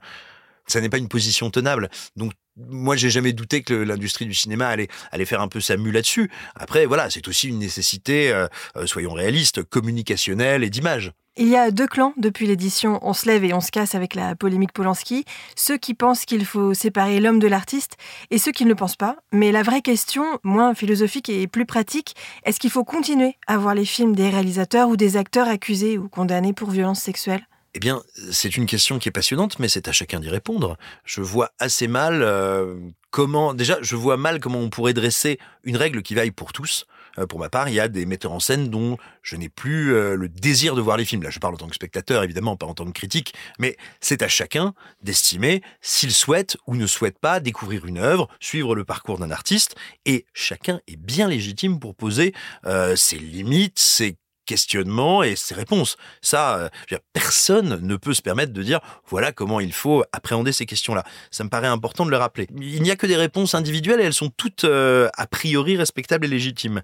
Ça 0.67 0.81
n'est 0.81 0.89
pas 0.89 0.99
une 0.99 1.09
position 1.09 1.51
tenable. 1.51 1.89
Donc 2.17 2.33
moi, 2.57 2.97
j'ai 2.97 3.11
jamais 3.11 3.33
douté 3.33 3.63
que 3.63 3.75
l'industrie 3.75 4.27
du 4.27 4.35
cinéma 4.35 4.69
allait, 4.69 4.89
faire 5.25 5.41
un 5.41 5.49
peu 5.49 5.61
sa 5.61 5.77
mue 5.77 5.93
là-dessus. 5.93 6.31
Après, 6.55 6.87
voilà, 6.87 7.09
c'est 7.11 7.27
aussi 7.29 7.49
une 7.49 7.59
nécessité, 7.59 8.31
euh, 8.31 8.47
euh, 8.77 8.87
soyons 8.87 9.13
réalistes, 9.13 9.63
communicationnelle 9.63 10.63
et 10.65 10.71
d'image. 10.71 11.13
Il 11.39 11.49
y 11.49 11.57
a 11.57 11.71
deux 11.71 11.87
clans 11.87 12.13
depuis 12.19 12.47
l'édition 12.47 12.99
On 13.01 13.15
se 13.15 13.25
lève 13.27 13.43
et 13.43 13.55
on 13.55 13.63
se 13.63 13.71
casse 13.71 13.95
avec 13.95 14.15
la 14.15 14.37
polémique 14.37 14.73
Polanski. 14.73 15.25
Ceux 15.57 15.79
qui 15.79 15.95
pensent 15.95 16.27
qu'il 16.27 16.45
faut 16.45 16.75
séparer 16.75 17.21
l'homme 17.21 17.39
de 17.39 17.49
l'artiste 17.49 17.97
et 18.31 18.37
ceux 18.37 18.53
qui 18.53 18.65
ne 18.65 18.69
le 18.69 18.75
pensent 18.75 18.97
pas. 18.97 19.17
Mais 19.33 19.51
la 19.51 19.63
vraie 19.63 19.81
question, 19.81 20.25
moins 20.43 20.75
philosophique 20.75 21.31
et 21.31 21.47
plus 21.47 21.65
pratique, 21.65 22.15
est-ce 22.45 22.61
qu'il 22.61 22.71
faut 22.71 22.85
continuer 22.85 23.37
à 23.47 23.57
voir 23.57 23.75
les 23.75 23.87
films 23.87 24.15
des 24.15 24.29
réalisateurs 24.29 24.91
ou 24.91 24.99
des 24.99 25.17
acteurs 25.17 25.49
accusés 25.49 25.97
ou 25.97 26.11
condamnés 26.11 26.53
pour 26.53 26.71
violences 26.71 27.01
sexuelles? 27.01 27.47
Eh 27.75 27.79
bien, 27.79 28.03
c'est 28.31 28.57
une 28.57 28.67
question 28.67 28.99
qui 28.99 29.09
est 29.09 29.13
passionnante, 29.13 29.59
mais 29.59 29.69
c'est 29.69 29.89
à 29.89 29.93
chacun 29.93 30.21
d'y 30.21 30.29
répondre. 30.29 30.77
Je 31.05 31.23
vois 31.23 31.53
assez 31.59 31.89
mal 31.89 32.23
euh, 32.23 32.77
comment. 33.11 33.55
Déjà, 33.55 33.79
je 33.81 33.97
vois 33.97 34.19
mal 34.19 34.41
comment 34.41 34.59
on 34.59 34.69
pourrait 34.69 34.93
dresser 34.93 35.39
une 35.65 35.77
règle 35.77 36.03
qui 36.03 36.15
vaille 36.15 36.33
pour 36.33 36.53
tous. 36.53 36.87
Euh, 37.19 37.27
pour 37.27 37.39
ma 37.39 37.49
part, 37.49 37.69
il 37.69 37.75
y 37.75 37.81
a 37.81 37.89
des 37.89 38.07
metteurs 38.07 38.33
en 38.33 38.41
scène 38.41 38.69
dont 38.69 38.97
je 39.23 39.37
n'ai 39.37 39.49
plus 39.49 39.95
euh, 39.95 40.17
le 40.17 40.29
désir 40.29 40.75
de 40.75 40.81
voir 40.81 40.97
les 40.97 41.05
films. 41.05 41.23
Là, 41.23 41.31
je 41.31 41.39
parle 41.39 41.55
en 41.55 41.59
tant 41.59 41.69
que 41.69 41.75
spectateur, 41.75 42.23
évidemment, 42.23 42.57
pas 42.57 42.67
en 42.67 42.75
tant 42.75 42.85
que 42.85 42.93
critique, 42.93 43.35
mais 43.59 43.77
c'est 44.01 44.23
à 44.23 44.29
chacun 44.29 44.75
d'estimer 45.03 45.63
s'il 45.81 46.13
souhaite 46.13 46.57
ou 46.67 46.77
ne 46.77 46.87
souhaite 46.87 47.19
pas 47.19 47.41
découvrir 47.41 47.87
une 47.87 47.99
œuvre, 47.99 48.29
suivre 48.41 48.75
le 48.75 48.85
parcours 48.85 49.19
d'un 49.19 49.31
artiste, 49.31 49.77
et 50.07 50.27
chacun 50.33 50.81
est 50.87 50.97
bien 50.97 51.29
légitime 51.29 51.79
pour 51.79 51.95
poser 51.95 52.35
euh, 52.67 52.97
ses 52.97 53.19
limites, 53.19 53.79
ses 53.79 54.17
questionnements 54.47 55.23
et 55.23 55.37
ses 55.37 55.55
réponses. 55.55 55.97
Ça, 56.21 56.57
euh, 56.57 56.99
personne 57.13 57.81
ne 57.81 57.97
peut 57.97 58.15
se 58.15 58.23
permettre 58.23 58.53
de 58.53 58.63
dire 58.63 58.81
voilà 59.07 59.33
comment 59.33 59.61
il 59.61 59.73
faut 59.73 60.05
appréhender 60.13 60.53
ces 60.53 60.67
questions-là. 60.67 61.05
Ça 61.31 61.45
me 61.45 61.49
paraît 61.49 61.67
important 61.67 62.05
de 62.05 62.11
le 62.11 62.17
rappeler. 62.17 62.49
Il 62.61 62.83
n'y 62.83 62.91
a 62.91 62.97
que 62.97 63.07
des 63.07 63.17
réponses 63.17 63.55
individuelles 63.55 64.01
et 64.01 64.05
elles 64.05 64.13
sont 64.13 64.31
toutes 64.31 64.65
euh, 64.65 65.09
a 65.17 65.27
priori 65.27 65.77
respectables 65.77 66.25
et 66.25 66.29
légitimes. 66.29 66.83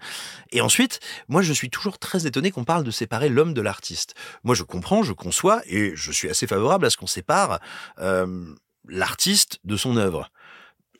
Et 0.53 0.61
ensuite, 0.61 1.01
moi 1.29 1.43
je 1.43 1.53
suis 1.53 1.71
toujours 1.71 1.99
très 1.99 2.27
étonné 2.27 2.51
qu'on 2.51 2.65
parle 2.65 2.85
de 2.85 2.91
séparer 2.91 3.29
l'homme 3.29 3.55
de 3.55 3.63
l'artiste. 3.63 4.15
Moi 4.45 4.55
je 4.55 4.63
comprends, 4.63 5.03
je 5.03 5.13
conçois 5.13 5.63
et 5.67 5.93
je 5.95 6.13
suis 6.13 6.29
assez 6.29 6.47
favorable 6.47 6.87
à 6.87 6.91
ce 6.91 6.97
qu'on 6.97 7.07
sépare 7.07 7.61
euh, 7.99 8.55
l'artiste 8.89 9.61
de 9.65 9.77
son 9.77 9.97
œuvre. 9.97 10.31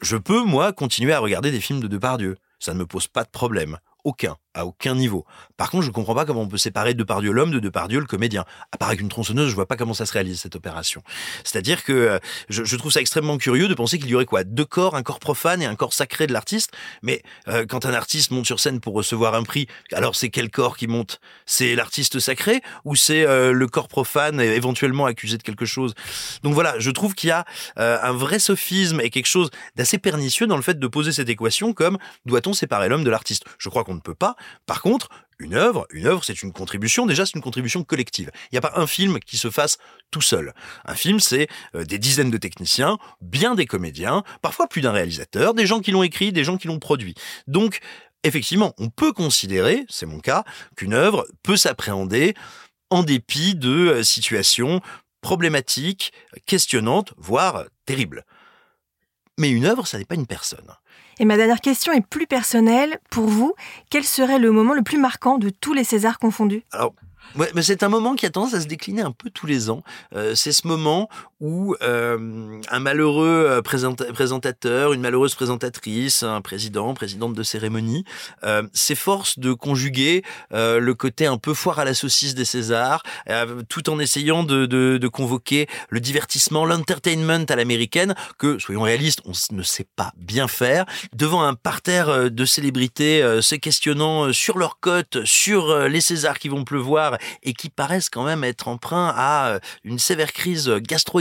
Je 0.01 0.17
peux, 0.17 0.45
moi, 0.45 0.73
continuer 0.73 1.13
à 1.13 1.19
regarder 1.19 1.51
des 1.51 1.61
films 1.61 1.81
de 1.81 1.89
Depardieu. 1.89 2.37
Ça 2.61 2.73
ne 2.73 2.79
me 2.79 2.87
pose 2.87 3.09
pas 3.09 3.25
de 3.25 3.31
problème. 3.31 3.79
Aucun, 4.05 4.37
à 4.59 4.67
aucun 4.67 4.95
niveau. 4.95 5.25
Par 5.57 5.71
contre, 5.71 5.85
je 5.85 5.91
comprends 5.91 6.15
pas 6.15 6.25
comment 6.25 6.43
on 6.43 6.49
peut 6.49 6.59
séparer 6.59 6.95
Depardieu 6.95 7.33
l'homme 7.33 7.53
de 7.53 7.61
Depardieu 7.61 8.01
le 8.01 8.07
comédien. 8.07 8.45
À 8.73 8.77
part 8.77 8.89
avec 8.89 9.01
une 9.01 9.09
tronçonneuse, 9.09 9.49
je 9.49 9.55
vois 9.55 9.67
pas 9.67 9.77
comment 9.77 9.95
ça 9.95 10.05
se 10.05 10.13
réalise 10.13 10.41
cette 10.41 10.57
opération. 10.57 11.03
C'est-à-dire 11.45 11.85
que 11.85 11.93
euh, 11.93 12.19
je, 12.49 12.77
trouve 12.77 12.93
ça 12.93 13.01
extrêmement 13.01 13.39
curieux 13.39 13.69
de 13.69 13.75
penser 13.75 13.99
qu'il 13.99 14.09
y 14.09 14.15
aurait 14.15 14.25
quoi? 14.25 14.45
Deux 14.45 14.65
corps, 14.65 14.97
un 14.97 15.03
corps 15.03 15.21
profane 15.21 15.63
et 15.63 15.67
un 15.67 15.77
corps 15.77 15.93
sacré 15.93 16.27
de 16.27 16.33
l'artiste? 16.33 16.73
Mais 17.03 17.23
euh, 17.47 17.67
quand 17.67 17.87
un 17.87 17.95
artiste 17.95 18.31
monte 18.33 18.47
sur 18.47 18.59
scène 18.59 18.81
pour 18.81 18.95
recevoir 18.95 19.35
un 19.35 19.45
prix, 19.45 19.69
alors 19.93 20.17
c'est 20.17 20.29
quel 20.29 20.51
corps 20.51 20.77
qui 20.77 20.89
monte? 20.89 21.21
C'est 21.47 21.75
l'artiste 21.77 22.19
sacré 22.19 22.61
ou 22.85 22.97
c'est 22.97 23.25
euh, 23.25 23.53
le 23.53 23.67
corps 23.69 23.89
profane 23.89 24.41
éventuellement 24.41 25.07
accusé 25.07 25.39
de 25.39 25.43
quelque 25.43 25.67
chose? 25.67 25.95
Donc 26.43 26.55
voilà, 26.55 26.79
je 26.79 26.91
trouve 26.91 27.15
qu'il 27.15 27.29
y 27.29 27.33
a 27.33 27.45
un 27.77 28.13
vrai 28.13 28.39
sophisme 28.39 29.01
et 29.01 29.11
quelque 29.11 29.27
chose 29.27 29.51
d'assez 29.77 29.99
pernicieux 29.99 30.47
dans 30.47 30.57
le 30.57 30.63
fait 30.63 30.79
de 30.79 30.87
poser 30.87 31.13
cette 31.13 31.29
équation 31.29 31.73
comme 31.73 31.99
doit-on 32.27 32.53
séparer 32.53 32.89
l'homme 32.89 33.05
de 33.05 33.11
l'artiste? 33.11 33.45
Je 33.59 33.69
crois 33.69 33.85
qu'on 33.85 33.95
ne 33.95 34.01
peut 34.01 34.15
pas. 34.15 34.37
Par 34.67 34.83
contre, 34.83 35.09
une 35.39 35.55
œuvre, 35.55 35.87
une 35.91 36.07
œuvre, 36.07 36.25
c'est 36.25 36.43
une 36.43 36.53
contribution. 36.53 37.07
Déjà, 37.07 37.25
c'est 37.25 37.37
une 37.37 37.43
contribution 37.43 37.85
collective. 37.85 38.31
Il 38.45 38.55
n'y 38.55 38.59
a 38.59 38.61
pas 38.61 38.73
un 38.75 38.87
film 38.87 39.21
qui 39.21 39.37
se 39.37 39.51
fasse 39.51 39.79
tout 40.11 40.21
seul. 40.21 40.53
Un 40.85 40.95
film, 40.95 41.21
c'est 41.21 41.49
euh, 41.75 41.85
des 41.85 41.99
dizaines 41.99 42.31
de 42.31 42.39
techniciens, 42.39 42.99
bien 43.21 43.55
des 43.55 43.67
comédiens, 43.67 44.25
parfois 44.43 44.67
plus 44.67 44.81
d'un 44.81 44.93
réalisateur, 44.93 45.55
des 45.55 45.67
gens 45.67 45.81
qui 45.81 45.93
l'ont 45.93 46.03
écrit, 46.03 46.33
des 46.33 46.45
gens 46.45 46.57
qui 46.57 46.67
l'ont 46.67 46.81
produit. 46.81 47.15
Donc, 47.47 47.79
effectivement, 48.25 48.75
on 48.79 48.89
peut 48.89 49.13
considérer, 49.13 49.85
c'est 49.89 50.07
mon 50.07 50.19
cas, 50.19 50.45
qu'une 50.77 50.95
œuvre 50.95 51.27
peut 51.43 51.57
s'appréhender 51.57 52.35
en 52.91 53.03
dépit 53.03 53.55
de 53.55 53.71
euh, 53.71 54.03
situations 54.03 54.81
problématiques, 55.21 56.13
questionnantes, 56.47 57.13
voire 57.17 57.65
terribles. 57.87 58.25
Mais 59.39 59.51
une 59.51 59.65
œuvre, 59.65 59.87
ça 59.87 59.97
n'est 59.99 60.05
pas 60.05 60.17
une 60.17 60.27
personne. 60.27 60.67
Et 61.19 61.25
ma 61.25 61.37
dernière 61.37 61.61
question 61.61 61.93
est 61.93 62.07
plus 62.07 62.27
personnelle. 62.27 62.99
Pour 63.11 63.27
vous, 63.27 63.55
quel 63.91 64.05
serait 64.05 64.39
le 64.39 64.53
moment 64.53 64.75
le 64.75 64.83
plus 64.83 64.99
marquant 64.99 65.39
de 65.39 65.49
tous 65.49 65.73
les 65.73 65.85
Césars 65.85 66.19
confondus? 66.19 66.63
Alors, 66.73 66.93
Ouais, 67.37 67.51
mais 67.55 67.63
c'est 67.63 67.83
un 67.83 67.89
moment 67.89 68.15
qui 68.15 68.27
a 68.27 68.31
tendance 68.31 68.55
à 68.55 68.61
se 68.61 68.67
décliner 68.67 69.03
un 69.03 69.13
peu 69.13 69.31
tous 69.31 69.47
les 69.47 69.71
ans. 69.71 69.83
Euh, 70.15 70.35
c'est 70.35 70.53
ce 70.53 70.67
moment 70.67 71.09
où 71.41 71.77
euh, 71.83 72.61
un 72.69 72.79
malheureux 72.81 73.61
présentateur, 73.63 74.93
une 74.93 75.01
malheureuse 75.01 75.35
présentatrice, 75.35 76.23
un 76.23 76.41
président, 76.41 76.95
présidente 76.95 77.35
de 77.35 77.43
cérémonie, 77.43 78.05
euh, 78.45 78.63
s'efforce 78.73 79.39
de 79.39 79.53
conjuguer 79.53 80.25
euh, 80.53 80.81
le 80.81 80.95
côté 80.95 81.27
un 81.27 81.39
peu 81.39 81.55
foire 81.55 81.79
à 81.79 81.85
la 81.85 81.95
saucisse 81.95 82.35
des 82.35 82.45
Césars, 82.45 83.03
tout 83.69 83.91
en 83.91 83.99
essayant 83.99 84.43
de, 84.43 84.67
de, 84.67 84.99
de 84.99 85.09
convoquer 85.09 85.67
le 85.91 86.01
divertissement, 86.01 86.65
l'entertainment 86.65 87.45
à 87.49 87.57
l'américaine, 87.57 88.15
que, 88.39 88.59
soyons 88.59 88.83
réalistes, 88.83 89.21
on 89.25 89.33
ne 89.55 89.63
sait 89.63 89.87
pas 89.97 90.13
bien 90.17 90.49
faire, 90.49 90.87
devant 91.15 91.43
un 91.43 91.55
parterre 91.55 92.31
de 92.31 92.45
célébrités 92.45 93.21
se 93.41 93.55
questionnant 93.55 94.33
sur 94.33 94.59
leur 94.59 94.81
cote, 94.81 95.25
sur 95.25 95.89
les 95.89 96.01
Césars 96.01 96.39
qui 96.39 96.49
vont 96.49 96.65
pleuvoir 96.65 97.19
et 97.43 97.53
qui 97.53 97.69
paraissent 97.69 98.09
quand 98.09 98.25
même 98.25 98.45
être 98.45 98.69
emprunt 98.69 99.13
à 99.17 99.59
une 99.85 99.99
sévère 99.99 100.33
crise 100.33 100.73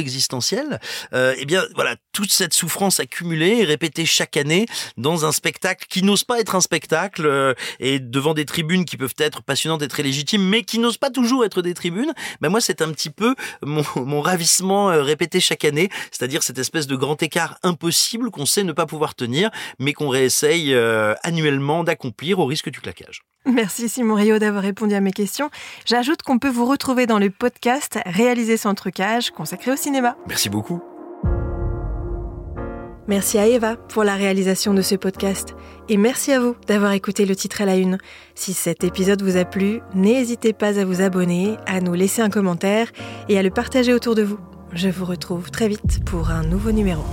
gastro-existentielle, 0.07 0.79
euh, 1.13 1.35
eh 1.37 1.45
bien 1.45 1.63
voilà, 1.75 1.95
toute 2.13 2.31
cette 2.31 2.53
souffrance 2.53 2.99
accumulée 2.99 3.59
et 3.59 3.63
répétée 3.63 4.05
chaque 4.05 4.37
année 4.37 4.65
dans 4.97 5.25
un 5.25 5.31
spectacle 5.31 5.85
qui 5.89 6.03
n'ose 6.03 6.23
pas 6.23 6.39
être 6.39 6.55
un 6.55 6.61
spectacle 6.61 7.25
euh, 7.25 7.53
et 7.79 7.99
devant 7.99 8.33
des 8.33 8.45
tribunes 8.45 8.85
qui 8.85 8.97
peuvent 8.97 9.15
être 9.17 9.43
passionnantes 9.43 9.81
et 9.81 9.87
très 9.87 10.03
légitimes, 10.03 10.43
mais 10.43 10.63
qui 10.63 10.79
n'osent 10.79 10.97
pas 10.97 11.09
toujours 11.09 11.45
être 11.45 11.61
des 11.61 11.73
tribunes, 11.73 12.13
ben 12.41 12.49
moi 12.49 12.61
c'est 12.61 12.81
un 12.81 12.91
petit 12.91 13.09
peu 13.09 13.35
mon, 13.61 14.21
ravissement 14.21 14.89
euh, 14.89 15.03
répété 15.03 15.39
chaque 15.39 15.65
année, 15.65 15.89
c'est-à-dire 16.11 16.43
cette 16.43 16.57
espèce 16.57 16.87
de 16.87 16.95
grand 16.95 17.21
écart 17.21 17.57
impossible 17.63 18.31
qu'on 18.31 18.45
sait 18.45 18.63
ne 18.63 18.71
pas 18.71 18.85
pouvoir 18.85 19.15
tenir, 19.15 19.49
mais 19.79 19.93
qu'on 19.93 20.09
réessaye 20.09 20.73
euh, 20.73 21.13
annuellement 21.23 21.83
d'accomplir 21.83 22.39
au 22.39 22.45
risque 22.45 22.69
du 22.69 22.79
claquage. 22.81 23.21
Merci 23.45 23.87
Simon 23.87 24.15
Rio 24.15 24.39
d'avoir 24.39 24.61
répondu 24.61 24.93
à 24.93 24.99
mes 24.99 25.13
questions. 25.13 25.49
J'ajoute 25.85 26.21
qu'on 26.21 26.37
peut 26.37 26.49
vous 26.49 26.65
retrouver 26.65 27.05
dans 27.05 27.17
le 27.17 27.29
podcast 27.29 27.97
Réaliser 28.05 28.57
sans 28.57 28.75
trucage 28.75 29.31
consacré 29.31 29.71
au 29.71 29.77
cinéma. 29.97 30.15
Merci 30.27 30.49
beaucoup. 30.49 30.81
Merci 33.07 33.37
à 33.37 33.47
Eva 33.47 33.77
pour 33.77 34.03
la 34.03 34.15
réalisation 34.15 34.73
de 34.73 34.81
ce 34.81 34.95
podcast. 34.95 35.55
Et 35.87 35.95
merci 35.95 36.33
à 36.33 36.41
vous 36.41 36.55
d'avoir 36.67 36.91
écouté 36.91 37.25
le 37.25 37.35
titre 37.35 37.61
à 37.61 37.65
la 37.65 37.77
une. 37.77 37.97
Si 38.35 38.53
cet 38.53 38.83
épisode 38.83 39.21
vous 39.21 39.37
a 39.37 39.45
plu, 39.45 39.79
n'hésitez 39.95 40.51
pas 40.51 40.77
à 40.77 40.85
vous 40.85 41.01
abonner, 41.01 41.55
à 41.65 41.79
nous 41.79 41.93
laisser 41.93 42.21
un 42.21 42.29
commentaire 42.29 42.91
et 43.29 43.39
à 43.39 43.43
le 43.43 43.49
partager 43.49 43.93
autour 43.93 44.13
de 44.13 44.23
vous. 44.23 44.39
Je 44.73 44.89
vous 44.89 45.05
retrouve 45.05 45.49
très 45.51 45.69
vite 45.69 46.03
pour 46.05 46.29
un 46.31 46.43
nouveau 46.43 46.71
numéro. 46.71 47.03